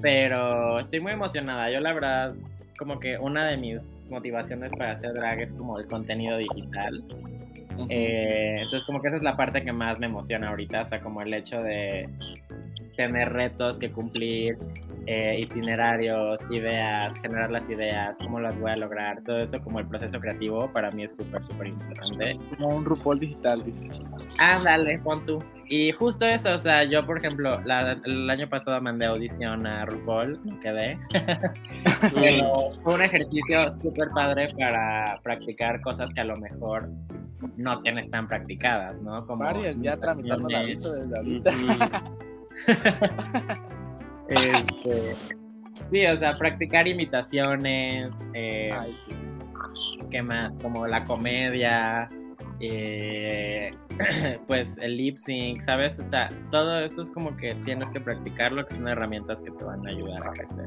[0.00, 1.70] pero estoy muy emocionada.
[1.70, 2.34] Yo la verdad,
[2.78, 3.78] como que una de mis
[4.10, 7.04] motivaciones para hacer drag es como el contenido digital.
[7.88, 11.00] Eh, entonces como que esa es la parte que más me emociona ahorita, o sea,
[11.00, 12.08] como el hecho de
[12.96, 14.56] tener retos que cumplir,
[15.06, 19.86] eh, itinerarios, ideas, generar las ideas, cómo las voy a lograr, todo eso como el
[19.86, 22.36] proceso creativo para mí es súper, súper importante.
[22.56, 24.02] Como un RuPaul digital, dices.
[24.40, 25.42] Ah, dale, pon tú.
[25.66, 27.60] Y justo eso, o sea, yo por ejemplo,
[28.04, 30.98] el año pasado mandé audición a RuPaul, no quedé.
[32.14, 36.88] Pero fue un ejercicio súper padre para practicar cosas que a lo mejor
[37.56, 39.18] no tienes tan practicadas, ¿no?
[39.26, 41.52] Como Varias ya tramitando la visa desde ahorita.
[44.30, 45.14] Este,
[45.90, 48.10] sí, o sea, practicar imitaciones.
[48.34, 48.74] Eh,
[50.10, 50.56] ¿Qué más?
[50.58, 52.06] Como la comedia.
[52.60, 53.70] Eh,
[54.46, 55.98] pues el lip sync, ¿sabes?
[55.98, 59.64] O sea, todo eso es como que tienes que practicarlo, que son herramientas que te
[59.64, 60.66] van a ayudar a crecer.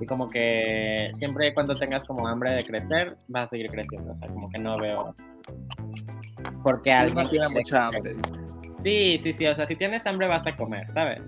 [0.00, 4.12] Y como que siempre cuando tengas como hambre de crecer, vas a seguir creciendo.
[4.12, 5.14] O sea, como que no veo
[6.62, 8.12] porque alguien tiene mucha hambre.
[8.82, 11.20] Sí, sí, sí, o sea, si tienes hambre vas a comer, ¿sabes?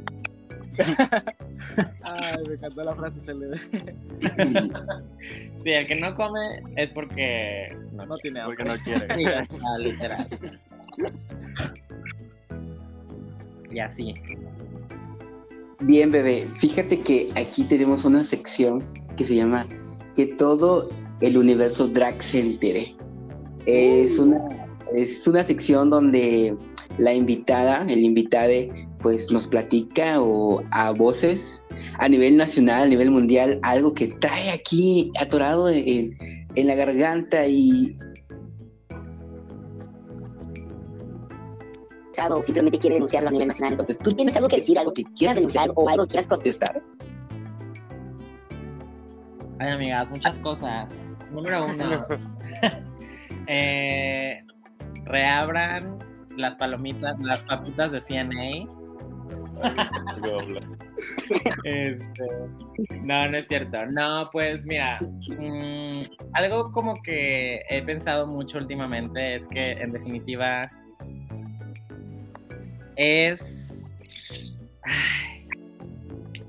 [2.02, 3.60] Ay, me encantó la frase célebre.
[5.64, 8.56] sí, el que no come es porque no, tiene hambre.
[8.56, 9.14] Porque no quiere.
[9.16, 9.24] Sí,
[9.84, 10.26] literal.
[13.70, 14.14] Y así.
[15.80, 16.46] Bien, bebé.
[16.58, 18.82] Fíjate que aquí tenemos una sección
[19.16, 19.66] que se llama
[20.14, 20.90] Que todo
[21.20, 22.94] el universo drag se entere.
[23.66, 24.40] Es una,
[24.94, 26.56] es una sección donde
[26.98, 31.64] la invitada, el invitade, pues nos platica o a voces
[31.98, 36.16] a nivel nacional, a nivel mundial, algo que trae aquí atorado en,
[36.54, 37.96] en la garganta y...
[42.30, 43.72] O simplemente quiere denunciarlo a nivel nacional.
[43.72, 46.82] Entonces, ¿tú tienes algo que decir, algo que quieras denunciar o algo que quieras protestar?
[49.58, 50.86] Ay, amigas, muchas cosas.
[51.30, 52.06] Número uno,
[53.46, 54.44] eh,
[55.04, 56.09] reabran
[56.40, 58.66] las palomitas, las papitas de CNA.
[61.64, 62.26] Este,
[63.02, 63.86] no, no es cierto.
[63.86, 64.98] No, pues mira,
[65.38, 66.02] mm,
[66.34, 70.66] algo como que he pensado mucho últimamente es que en definitiva
[72.96, 73.84] es...
[74.82, 75.46] Ay.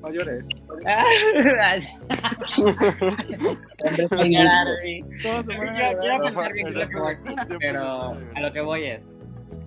[0.01, 0.49] No llores.
[7.59, 9.01] pero a lo que voy es,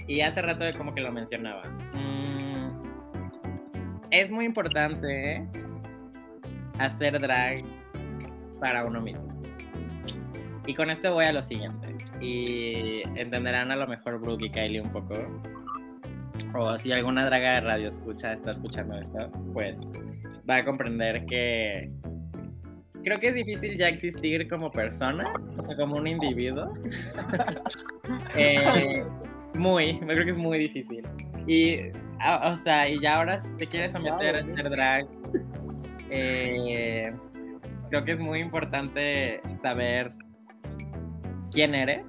[0.07, 1.64] y hace rato como que lo mencionaba.
[1.92, 2.80] Mm,
[4.11, 5.46] es muy importante
[6.78, 7.62] hacer drag
[8.61, 9.28] para uno mismo.
[10.66, 11.94] Y con esto voy a lo siguiente.
[12.20, 15.14] Y entenderán a lo mejor Brooke y Kylie un poco.
[16.55, 19.76] O si alguna draga de radio escucha, está escuchando esto, pues
[20.48, 21.90] va a comprender que
[23.02, 26.72] creo que es difícil ya existir como persona, o sea, como un individuo.
[28.36, 29.05] eh,
[29.55, 31.02] muy, me creo que es muy difícil.
[31.46, 31.80] Y,
[32.42, 35.07] o sea, y ya ahora te quieres someter a hacer drag,
[36.11, 37.12] eh,
[37.90, 40.12] creo que es muy importante saber
[41.52, 42.05] quién eres,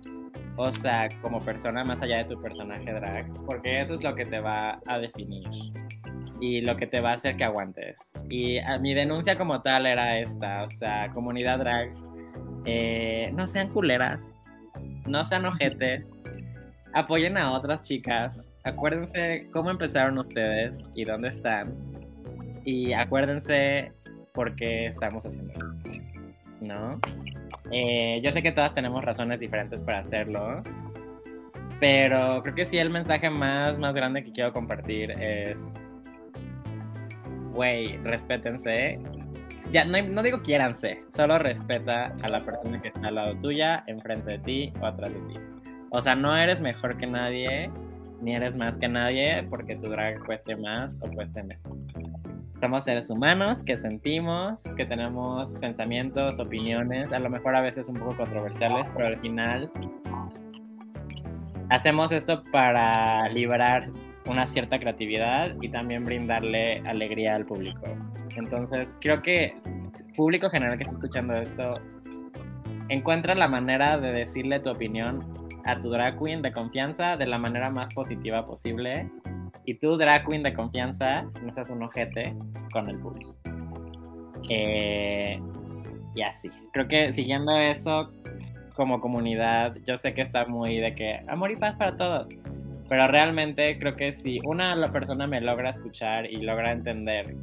[0.57, 4.25] o sea, como persona más allá de tu personaje drag, porque eso es lo que
[4.25, 5.43] te va a definir
[6.39, 7.97] y lo que te va a hacer que aguantes.
[8.29, 11.93] Y a, mi denuncia como tal era esta, o sea, comunidad drag,
[12.65, 14.19] eh, no sean culeras,
[15.05, 16.05] no sean ojetes,
[16.95, 18.53] apoyen a otras chicas.
[18.63, 21.75] Acuérdense cómo empezaron ustedes y dónde están.
[22.63, 23.91] Y acuérdense
[24.33, 26.01] por qué estamos haciendo esto.
[26.61, 26.99] ¿No?
[27.71, 30.63] Eh, yo sé que todas tenemos razones diferentes para hacerlo.
[31.79, 35.57] Pero creo que sí el mensaje más, más grande que quiero compartir es.
[37.51, 38.99] Güey, respétense.
[39.71, 43.83] Ya, no, no digo quiéranse, solo respeta a la persona que está al lado tuya,
[43.87, 45.54] enfrente de ti o atrás de ti.
[45.89, 47.69] O sea, no eres mejor que nadie,
[48.21, 51.63] ni eres más que nadie porque tu drag cueste más o cueste menos.
[52.59, 57.95] Somos seres humanos que sentimos, que tenemos pensamientos, opiniones, a lo mejor a veces un
[57.95, 59.69] poco controversiales, pero al final
[61.69, 63.89] hacemos esto para liberar
[64.25, 67.85] una cierta creatividad y también brindarle alegría al público.
[68.35, 69.53] Entonces, creo que
[70.15, 71.81] público general que está escuchando esto,
[72.89, 75.25] encuentra la manera de decirle tu opinión
[75.65, 79.09] a tu drag queen de confianza de la manera más positiva posible.
[79.65, 82.29] Y tú, drag queen de confianza, no seas un ojete
[82.71, 83.35] con el público.
[84.49, 85.39] Eh,
[86.13, 86.49] y así.
[86.71, 88.11] Creo que siguiendo eso,
[88.75, 92.27] como comunidad, yo sé que está muy de que amor y paz para todos,
[92.89, 97.35] pero realmente creo que si una la persona me logra escuchar y logra entender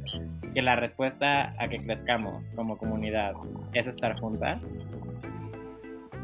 [0.53, 3.33] que la respuesta a que crezcamos como comunidad
[3.73, 4.59] es estar juntas,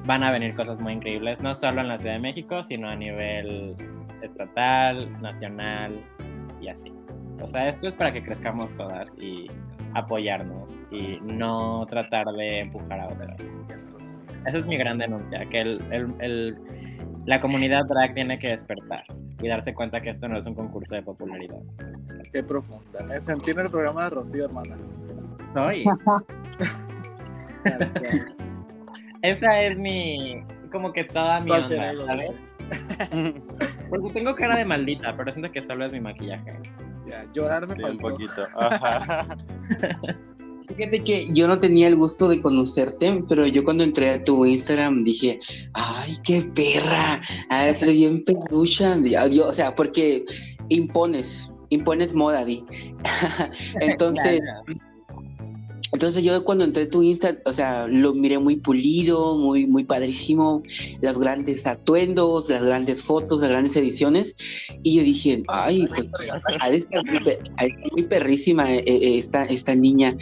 [0.09, 2.95] van a venir cosas muy increíbles, no solo en la Ciudad de México, sino a
[2.95, 3.75] nivel
[4.23, 6.01] estatal, nacional
[6.59, 6.91] y así.
[7.39, 9.47] O sea, esto es para que crezcamos todas y
[9.93, 13.35] apoyarnos y no tratar de empujar a otras.
[14.47, 16.57] Esa es mi gran denuncia, que el, el, el,
[17.27, 19.03] la comunidad drag tiene que despertar
[19.39, 21.61] y darse cuenta que esto no es un concurso de popularidad.
[22.33, 23.03] Qué profunda.
[23.03, 24.75] Me sentí en el programa de Rocío, hermana.
[25.53, 25.83] Soy.
[29.21, 30.35] Esa es mi,
[30.71, 31.67] como que toda mi onda,
[32.05, 32.31] ¿sabes?
[33.89, 36.59] Porque tengo cara de maldita, pero siento que solo es mi maquillaje.
[37.07, 38.07] Ya, llorar me Sí, faltó.
[38.07, 38.47] un poquito.
[38.55, 39.37] Ajá.
[40.77, 44.45] Fíjate que yo no tenía el gusto de conocerte, pero yo cuando entré a tu
[44.45, 45.39] Instagram dije,
[45.73, 48.95] ay, qué perra, ah, ser bien pelucha.
[49.31, 50.25] Yo, o sea, porque
[50.69, 52.63] impones, impones moda, Di.
[53.81, 54.79] Entonces, Claro.
[55.91, 59.83] Entonces yo cuando entré a tu Insta, o sea, lo miré muy pulido, muy, muy
[59.83, 60.63] padrísimo,
[61.01, 64.35] los grandes atuendos, las grandes fotos, las grandes ediciones,
[64.83, 66.07] y yo dije, ay, pues
[66.59, 67.03] ha de estar
[67.91, 70.15] muy, perrísima eh, eh, esta, esta niña.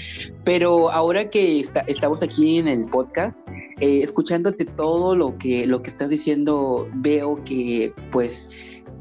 [0.44, 3.38] Pero ahora que está- estamos aquí en el podcast,
[3.80, 8.50] eh, escuchándote todo lo que, lo que estás diciendo, veo que pues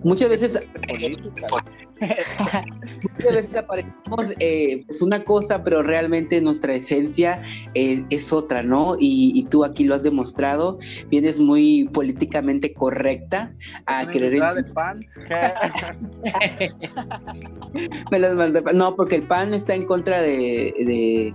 [0.03, 1.17] muchas veces eh,
[2.01, 7.43] muchas veces aparecemos eh, pues una cosa, pero realmente nuestra esencia
[7.75, 8.97] eh, es otra, ¿no?
[8.99, 10.79] Y, y tú aquí lo has demostrado,
[11.09, 13.53] vienes muy políticamente correcta
[13.87, 14.35] a querer...
[14.35, 15.01] entrada de pan.
[18.11, 18.19] Me
[18.75, 21.35] No, porque el PAN está en contra de, de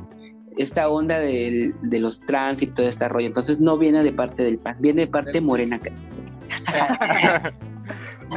[0.57, 3.27] esta onda del- de, los trans y todo este rollo.
[3.27, 5.79] Entonces no viene de parte del PAN, viene de parte morena.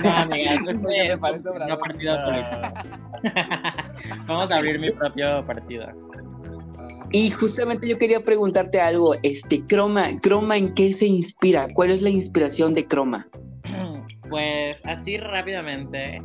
[0.03, 1.78] No, Porque me es parece un bravo.
[1.80, 2.59] partido político.
[4.26, 5.84] Vamos a abrir mi propio partido.
[7.12, 11.68] Y justamente yo quería preguntarte algo, este, Croma, Croma, ¿en qué se inspira?
[11.72, 13.26] ¿Cuál es la inspiración de Croma?
[14.30, 16.20] Pues así rápidamente,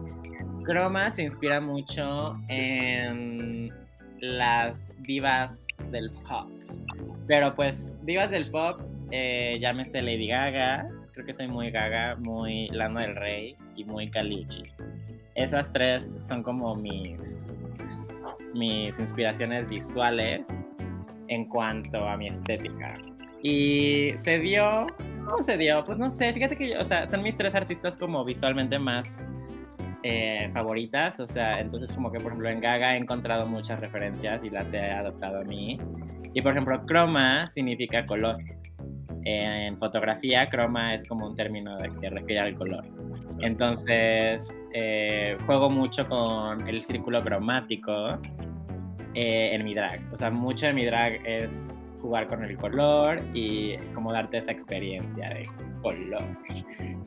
[0.65, 3.71] Chroma se inspira mucho en
[4.21, 5.51] las divas
[5.91, 6.47] del pop.
[7.27, 8.79] Pero pues divas del pop,
[9.11, 10.89] eh, llámese Lady Gaga,
[11.19, 14.63] creo que soy muy Gaga, muy Lana del Rey y muy Caliucci.
[15.35, 17.19] Esas tres son como mis,
[18.53, 20.41] mis inspiraciones visuales
[21.27, 22.97] en cuanto a mi estética.
[23.43, 24.87] Y se dio
[25.29, 25.83] ¿Cómo se dio?
[25.85, 29.15] Pues no sé, fíjate que, o sea, son mis tres artistas como visualmente más
[30.01, 34.43] eh, favoritas, o sea, entonces como que por ejemplo en Gaga he encontrado muchas referencias
[34.43, 35.79] y las he adoptado a mí.
[36.33, 38.37] Y por ejemplo, croma significa color.
[39.25, 42.85] En fotografía, croma es como un término de que refiere al color.
[43.41, 48.19] Entonces, eh, juego mucho con el círculo cromático
[49.13, 50.01] eh, en mi drag.
[50.13, 51.63] O sea, mucho de mi drag es
[52.01, 55.47] jugar con el color y como darte esa experiencia de
[55.81, 56.23] color.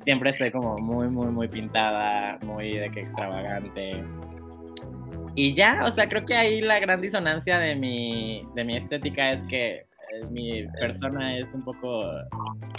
[0.05, 4.05] Siempre estoy como muy, muy, muy pintada, muy de que extravagante.
[5.35, 9.31] Y ya, o sea, creo que ahí la gran disonancia de mi, de mi estética
[9.31, 9.87] es que
[10.31, 12.11] mi persona es un poco,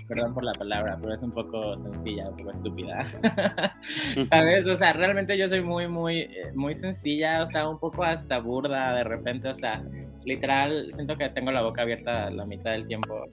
[0.07, 3.05] perdón por la palabra, pero es un poco sencilla, un poco estúpida.
[4.29, 4.67] ¿Sabes?
[4.67, 8.39] O sea, realmente yo soy muy, muy, eh, muy sencilla, o sea, un poco hasta
[8.39, 9.84] burda de repente, o sea,
[10.25, 13.25] literal, siento que tengo la boca abierta la mitad del tiempo.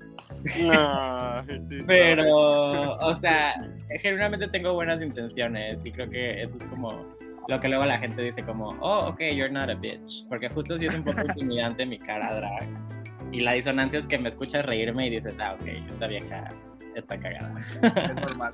[0.62, 3.54] No, sí, Pero, o sea,
[4.00, 7.06] generalmente tengo buenas intenciones y creo que eso es como
[7.48, 10.26] lo que luego la gente dice como, oh, ok, you're not a bitch.
[10.28, 12.99] Porque justo sí es un poco intimidante mi cara drag.
[13.32, 16.48] Y la disonancia es que me escuchas reírme y dices, ah, ok, esta vieja
[16.96, 17.54] está cagada.
[17.82, 18.52] es normal.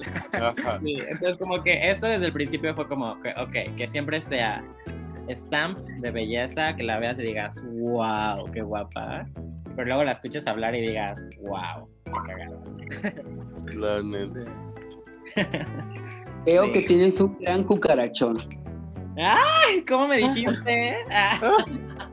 [0.83, 4.62] Sí, entonces como que eso desde el principio fue como, que, ok, que siempre sea
[5.31, 9.27] stamp de belleza, que la veas y digas, wow, qué guapa.
[9.74, 12.61] Pero luego la escuches hablar y digas, wow, qué cagada.
[13.74, 14.45] La neta.
[15.35, 15.43] Sí.
[16.47, 16.72] Veo Sí.
[16.72, 18.37] que tienes un gran cucarachón.
[19.17, 19.83] ¡Ay!
[19.89, 20.97] ¿Cómo me dijiste?
[21.11, 21.41] Ah.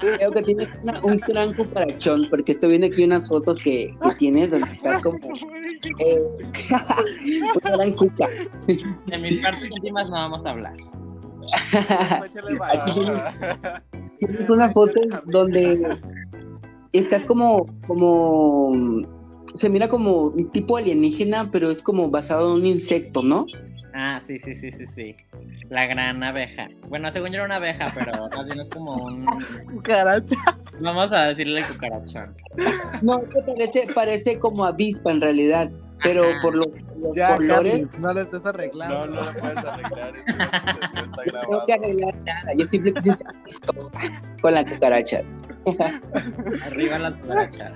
[0.01, 4.15] Veo que tienes una- un gran cucarachón, porque estoy viendo aquí unas fotos que, que
[4.17, 5.17] tienes donde estás como
[5.99, 6.23] eh,
[7.63, 8.27] una gran cuca.
[8.67, 10.75] De mis partes íntimas no vamos a hablar.
[12.71, 13.01] Aquí
[14.19, 15.97] tienes una foto donde
[16.93, 18.71] estás como, como,
[19.55, 23.45] se mira como un tipo alienígena, pero es como basado en un insecto, ¿no?
[23.93, 25.15] Ah, sí, sí, sí, sí, sí.
[25.69, 26.67] La gran abeja.
[26.87, 29.25] Bueno, según yo era una abeja, pero más bien es como un...
[29.71, 30.35] Cucaracha.
[30.81, 32.35] Vamos a decirle cucarachón.
[33.03, 35.71] No, es que parece, parece como avispa en realidad.
[36.03, 36.41] Pero Ajá.
[36.41, 36.67] por los
[37.15, 39.05] Ya, colores Carlos, no lo estés arreglando.
[39.05, 40.13] No, no lo puedes arreglar.
[41.33, 42.53] No tengo que arreglar nada.
[42.57, 43.91] Yo amistosa
[44.41, 45.23] con la cucaracha.
[46.65, 47.73] Arriba las cucarachas.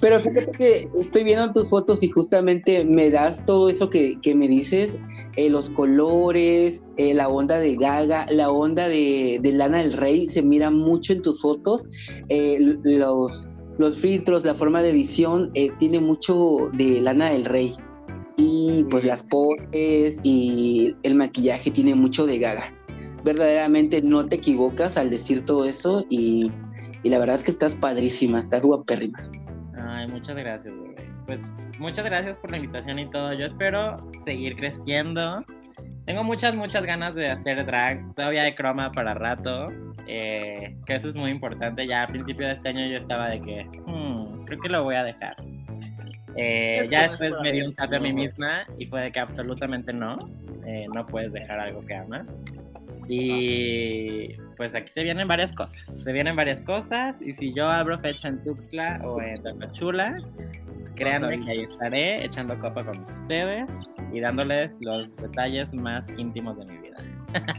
[0.00, 4.34] Pero fíjate que estoy viendo tus fotos y justamente me das todo eso que, que
[4.34, 4.98] me dices,
[5.36, 10.26] eh, los colores, eh, la onda de Gaga, la onda de, de Lana del Rey,
[10.26, 11.86] se mira mucho en tus fotos,
[12.30, 17.74] eh, los, los filtros, la forma de edición, eh, tiene mucho de Lana del Rey.
[18.36, 22.64] Y pues las poses y el maquillaje tiene mucho de Gaga.
[23.24, 26.50] Verdaderamente no te equivocas al decir todo eso y,
[27.02, 29.18] y la verdad es que estás padrísima, estás guapérrima.
[29.80, 31.08] Ay, muchas gracias, bebé.
[31.26, 31.40] Pues
[31.78, 33.32] muchas gracias por la invitación y todo.
[33.34, 35.44] Yo espero seguir creciendo.
[36.08, 38.14] Tengo muchas, muchas ganas de hacer drag.
[38.14, 39.66] Todavía hay croma para rato.
[40.10, 41.86] eh, que eso es muy importante.
[41.86, 44.94] Ya a principio de este año yo estaba de que, "Hmm, creo que lo voy
[44.94, 45.36] a dejar.
[46.34, 49.92] Eh, ya después me di un sape a mí misma y fue de que absolutamente
[49.92, 50.16] no.
[50.64, 52.32] Eh, no puedes dejar algo que amas.
[53.06, 55.86] Y pues aquí se vienen varias cosas.
[56.02, 57.20] Se vienen varias cosas.
[57.20, 60.16] Y si yo abro fecha en Tuxtla o en Tapachula,
[60.98, 63.70] créanme que ahí estaré echando copa con ustedes
[64.12, 66.96] y dándoles los detalles más íntimos de mi vida.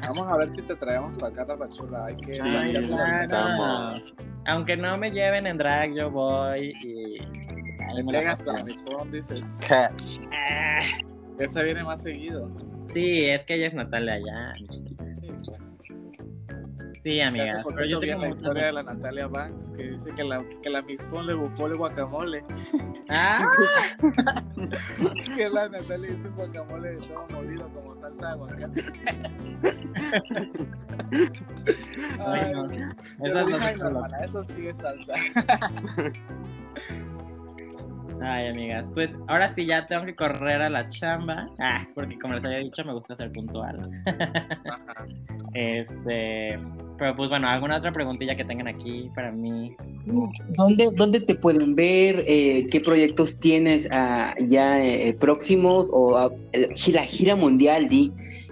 [0.01, 2.05] Vamos a ver si te traemos para acá, Tapachula.
[2.05, 4.01] Hay que Ay, claro.
[4.47, 7.19] Aunque no me lleven en drag, yo voy y.
[7.19, 9.57] ahí Te me la pegas con mis phone, dices.
[9.69, 10.79] Ah,
[11.37, 12.49] Esa viene más seguido.
[12.91, 15.05] Sí, es que ella es Natalia ya, mi chiquita.
[17.01, 17.63] Sí, amiga.
[17.65, 20.81] Pero yo tengo la historia de la Natalia Banks que dice que la, que la
[20.81, 22.43] Miss Phone le bufó el guacamole.
[23.11, 23.41] Ah,
[25.35, 28.83] que la Natalia hizo un guacamole de todo molido como salsa de aguacate.
[32.19, 32.65] Ay, no.
[32.65, 32.83] Eso
[33.19, 35.15] le es dije, lo "Ay, que no, hermana, eso sí es salsa.
[38.21, 38.85] Ay, amigas.
[38.93, 41.49] Pues ahora sí ya tengo que correr a la chamba.
[41.59, 43.89] Ah, porque como les había dicho, me gusta ser puntual.
[45.55, 46.59] Este.
[46.99, 49.75] Pero pues bueno, ¿alguna otra preguntilla que tengan aquí para mí?
[50.55, 52.23] ¿Dónde, dónde te pueden ver?
[52.27, 55.89] Eh, ¿Qué proyectos tienes ah, ya eh, próximos?
[55.91, 56.29] ¿O ah,
[56.75, 58.11] gira, gira mundial, Di?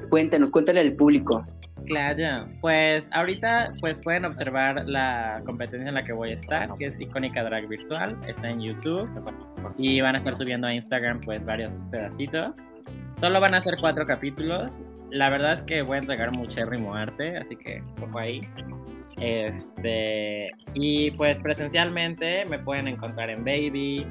[0.10, 1.44] Cuéntanos, cuéntale al público.
[1.88, 6.86] Claro, pues ahorita pues pueden observar la competencia en la que voy a estar, que
[6.86, 9.10] es Icónica Drag Virtual, está en YouTube
[9.78, 12.56] y van a estar subiendo a Instagram pues varios pedacitos.
[13.22, 14.82] Solo van a ser cuatro capítulos.
[15.10, 18.42] La verdad es que voy a entregar muchérrimo arte, así que ojo ahí.
[19.22, 24.06] Este, y pues presencialmente me pueden encontrar en Baby,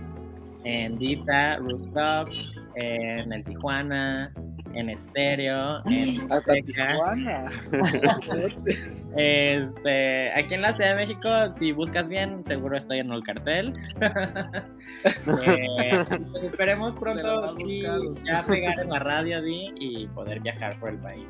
[0.65, 2.31] en Dita, Rooftop,
[2.77, 4.33] en el Tijuana,
[4.75, 6.55] en Estéreo, en Hasta.
[6.55, 7.51] Tijuana.
[9.19, 13.73] Este, aquí en la Ciudad de México, si buscas bien, seguro estoy en el cartel.
[15.47, 17.83] Eh, pues esperemos pronto sí,
[18.25, 21.27] ya pegar en la radio Di, y poder viajar por el país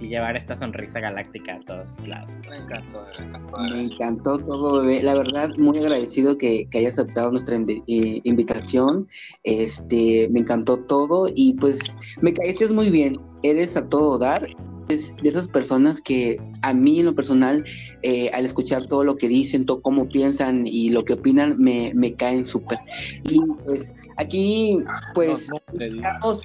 [0.00, 2.30] y llevar esta sonrisa galáctica a todos lados.
[2.48, 3.70] Me encantó, de verdad.
[3.70, 5.02] Me encantó todo, bebé.
[5.02, 9.08] La verdad, muy agradecido que, que hayas aceptado nuestra eh, invitación.
[9.44, 11.80] Este, me encantó todo y pues
[12.20, 13.18] me caíste muy bien.
[13.42, 14.48] Eres a todo dar.
[14.88, 17.62] Es de esas personas que a mí en lo personal,
[18.02, 21.92] eh, al escuchar todo lo que dicen, todo cómo piensan y lo que opinan, me,
[21.94, 22.78] me caen súper.
[23.24, 24.78] Y pues aquí,
[25.14, 25.60] pues No,
[26.20, 26.38] no.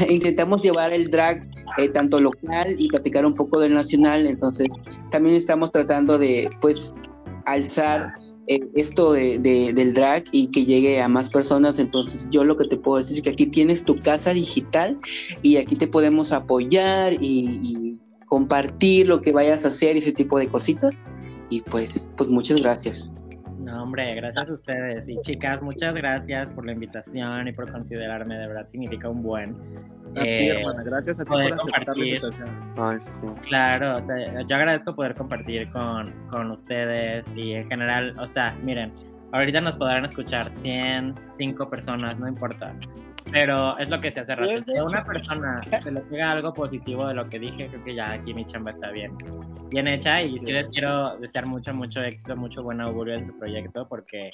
[0.08, 4.68] intentamos, llevar el drag eh, tanto local y platicar un poco del nacional, entonces
[5.10, 6.92] también estamos tratando de pues
[7.44, 8.14] alzar
[8.48, 12.56] eh, esto de, de- del drag y que llegue a más personas, entonces yo lo
[12.56, 14.98] que te puedo decir es que aquí tienes tu casa digital
[15.42, 20.12] y aquí te podemos apoyar y, y compartir lo que vayas a hacer y ese
[20.12, 21.00] tipo de cositas
[21.50, 23.12] y pues, pues muchas gracias.
[23.66, 25.08] No, hombre, gracias a ustedes.
[25.08, 29.56] Y chicas, muchas gracias por la invitación y por considerarme, de verdad significa un buen.
[30.16, 30.82] A ti, Eh, hermana.
[30.84, 32.48] Gracias a ti por aceptar la invitación.
[32.78, 33.20] Ay, sí.
[33.48, 38.56] Claro, o sea, yo agradezco poder compartir con, con ustedes y en general, o sea,
[38.62, 38.92] miren,
[39.32, 42.72] ahorita nos podrán escuchar 100, 5 personas, no importa.
[43.30, 44.62] Pero es lo que se hace rato.
[44.62, 47.94] Si a una persona se le pega algo positivo de lo que dije, creo que
[47.94, 49.16] ya aquí mi chamba está bien,
[49.70, 53.36] bien hecha y sí les quiero desear mucho, mucho éxito, mucho buen augurio en su
[53.36, 54.30] proyecto porque,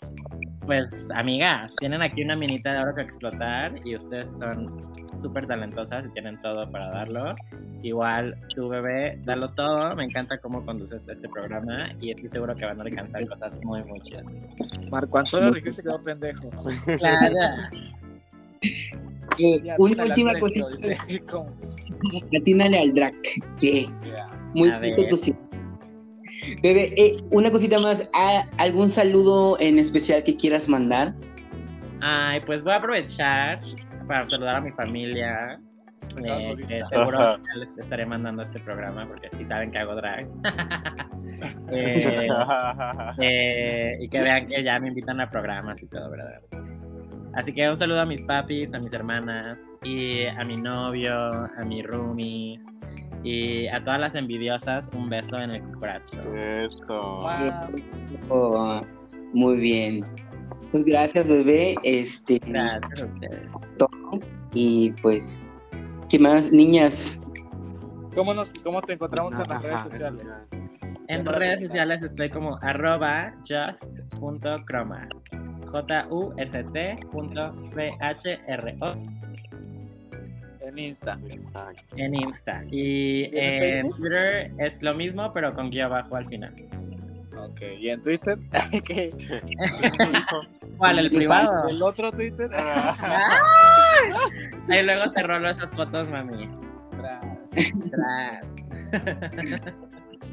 [0.66, 4.68] pues, amigas, tienen aquí una minita de oro que explotar y ustedes son
[5.20, 7.34] súper talentosas y tienen todo para darlo.
[7.82, 9.96] Igual tu bebé, dalo todo.
[9.96, 13.82] Me encanta cómo conduces este programa y estoy seguro que van a alcanzar cosas muy,
[13.84, 14.24] muy chidas.
[14.90, 16.50] Marco Antonio Riquín se quedó pendejo.
[16.98, 17.36] Claro.
[19.38, 20.66] Eh, una última cosita,
[22.40, 23.12] atínale al drag,
[23.58, 24.28] que ya.
[24.54, 24.70] Muy
[25.16, 25.34] sí.
[26.62, 28.08] Bebé, eh, una cosita más.
[28.14, 31.14] ¿a- ¿Algún saludo en especial que quieras mandar?
[32.00, 33.60] Ay, pues voy a aprovechar
[34.06, 35.60] para saludar a mi familia.
[36.24, 40.26] Eh, que seguro les estaré mandando este programa porque sí saben que hago drag.
[41.72, 42.28] Eh,
[43.18, 46.40] eh, y que vean que ya me invitan a programas y todo, ¿verdad?
[47.34, 51.64] Así que un saludo a mis papis, a mis hermanas, y a mi novio, a
[51.66, 52.60] mi roomies,
[53.24, 56.20] y a todas las envidiosas, un beso en el cucaracho.
[56.34, 57.22] Eso.
[57.22, 57.82] Wow.
[58.28, 58.82] Oh,
[59.32, 60.04] muy bien.
[60.70, 61.74] Pues gracias, bebé.
[61.84, 63.48] Este, Gracias a ustedes.
[64.54, 65.46] y pues,
[66.08, 67.30] ¿qué más, niñas?
[68.14, 70.42] ¿Cómo, nos, ¿Cómo te encontramos Pues en las redes ajá, sociales?
[71.08, 75.08] En redes sociales estoy como arroba just.croma.
[75.72, 78.92] J-U-S-T punto C-H-R-O
[80.60, 81.18] En Insta.
[81.28, 81.82] Exacto.
[81.96, 82.62] en Insta.
[82.70, 83.96] Y ¿Y en Facebook?
[84.00, 86.54] Twitter es lo mismo, pero con guía abajo al final.
[87.38, 87.60] Ok.
[87.80, 88.38] ¿Y en Twitter?
[88.86, 89.14] ¿Qué?
[90.76, 90.98] ¿Cuál?
[90.98, 91.66] ¿El privado?
[91.68, 92.50] ¿El otro Twitter?
[94.68, 96.48] Ahí luego te rolo esas fotos, mami.
[96.90, 97.24] Tras.
[97.90, 98.46] Tras.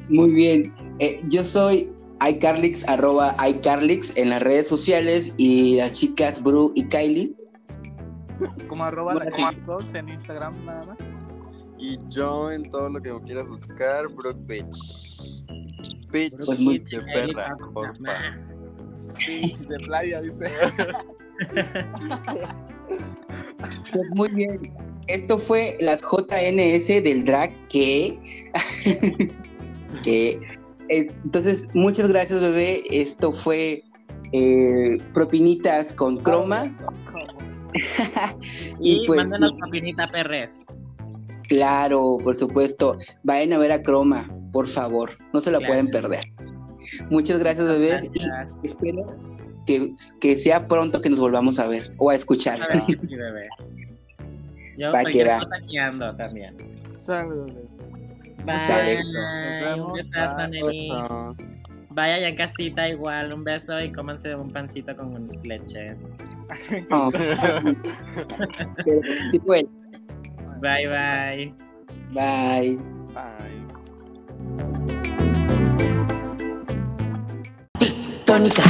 [0.10, 0.74] Muy bien.
[1.00, 1.90] Eh, yo soy
[2.28, 7.36] iCarlix, arroba iCarlix en las redes sociales y las chicas Bru y Kylie.
[8.68, 9.58] Como arroba la Bueno, sí.
[9.58, 10.98] Chicos en Instagram nada más.
[11.78, 14.66] Y yo en todo lo que me quieras buscar, Brook Beach.
[16.12, 18.18] Beach Pues de perra, porfa.
[19.18, 20.52] Sí, de playa, dice.
[23.94, 24.74] Pues muy bien.
[25.08, 28.20] Esto fue las JNS del drag que.
[30.04, 30.59] que.
[30.90, 32.84] Eh, Entonces, muchas gracias, bebé.
[32.92, 33.84] Esto fue
[34.32, 36.76] eh, propinitas con croma.
[38.80, 40.50] Y, Y pues, mándanos papinita perres.
[41.48, 42.98] claro, por supuesto.
[43.24, 45.12] Vayan a ver a croma, por favor.
[45.34, 45.72] No se la Claro.
[45.72, 46.26] pueden perder.
[47.10, 48.04] Muchas gracias, bebés.
[48.06, 48.58] Y Gracias.
[48.64, 49.06] espero
[49.68, 52.62] que, que sea pronto que nos volvamos a ver o a escuchar.
[52.62, 53.48] A ver si sí, bebé.
[54.78, 55.14] Yo Va estoy
[56.18, 56.56] también.
[56.92, 57.52] Saludos.
[58.46, 59.04] Bye.
[59.04, 60.00] Nos vemos.
[60.64, 61.38] Un.
[61.92, 65.88] Vaya ya en casita igual, un beso y cómanse un pancito con leche.
[66.92, 67.12] Oh.
[70.62, 71.54] Bye bye.
[72.14, 72.78] Bye.
[73.14, 73.60] Bye.
[78.26, 78.64] Tónica.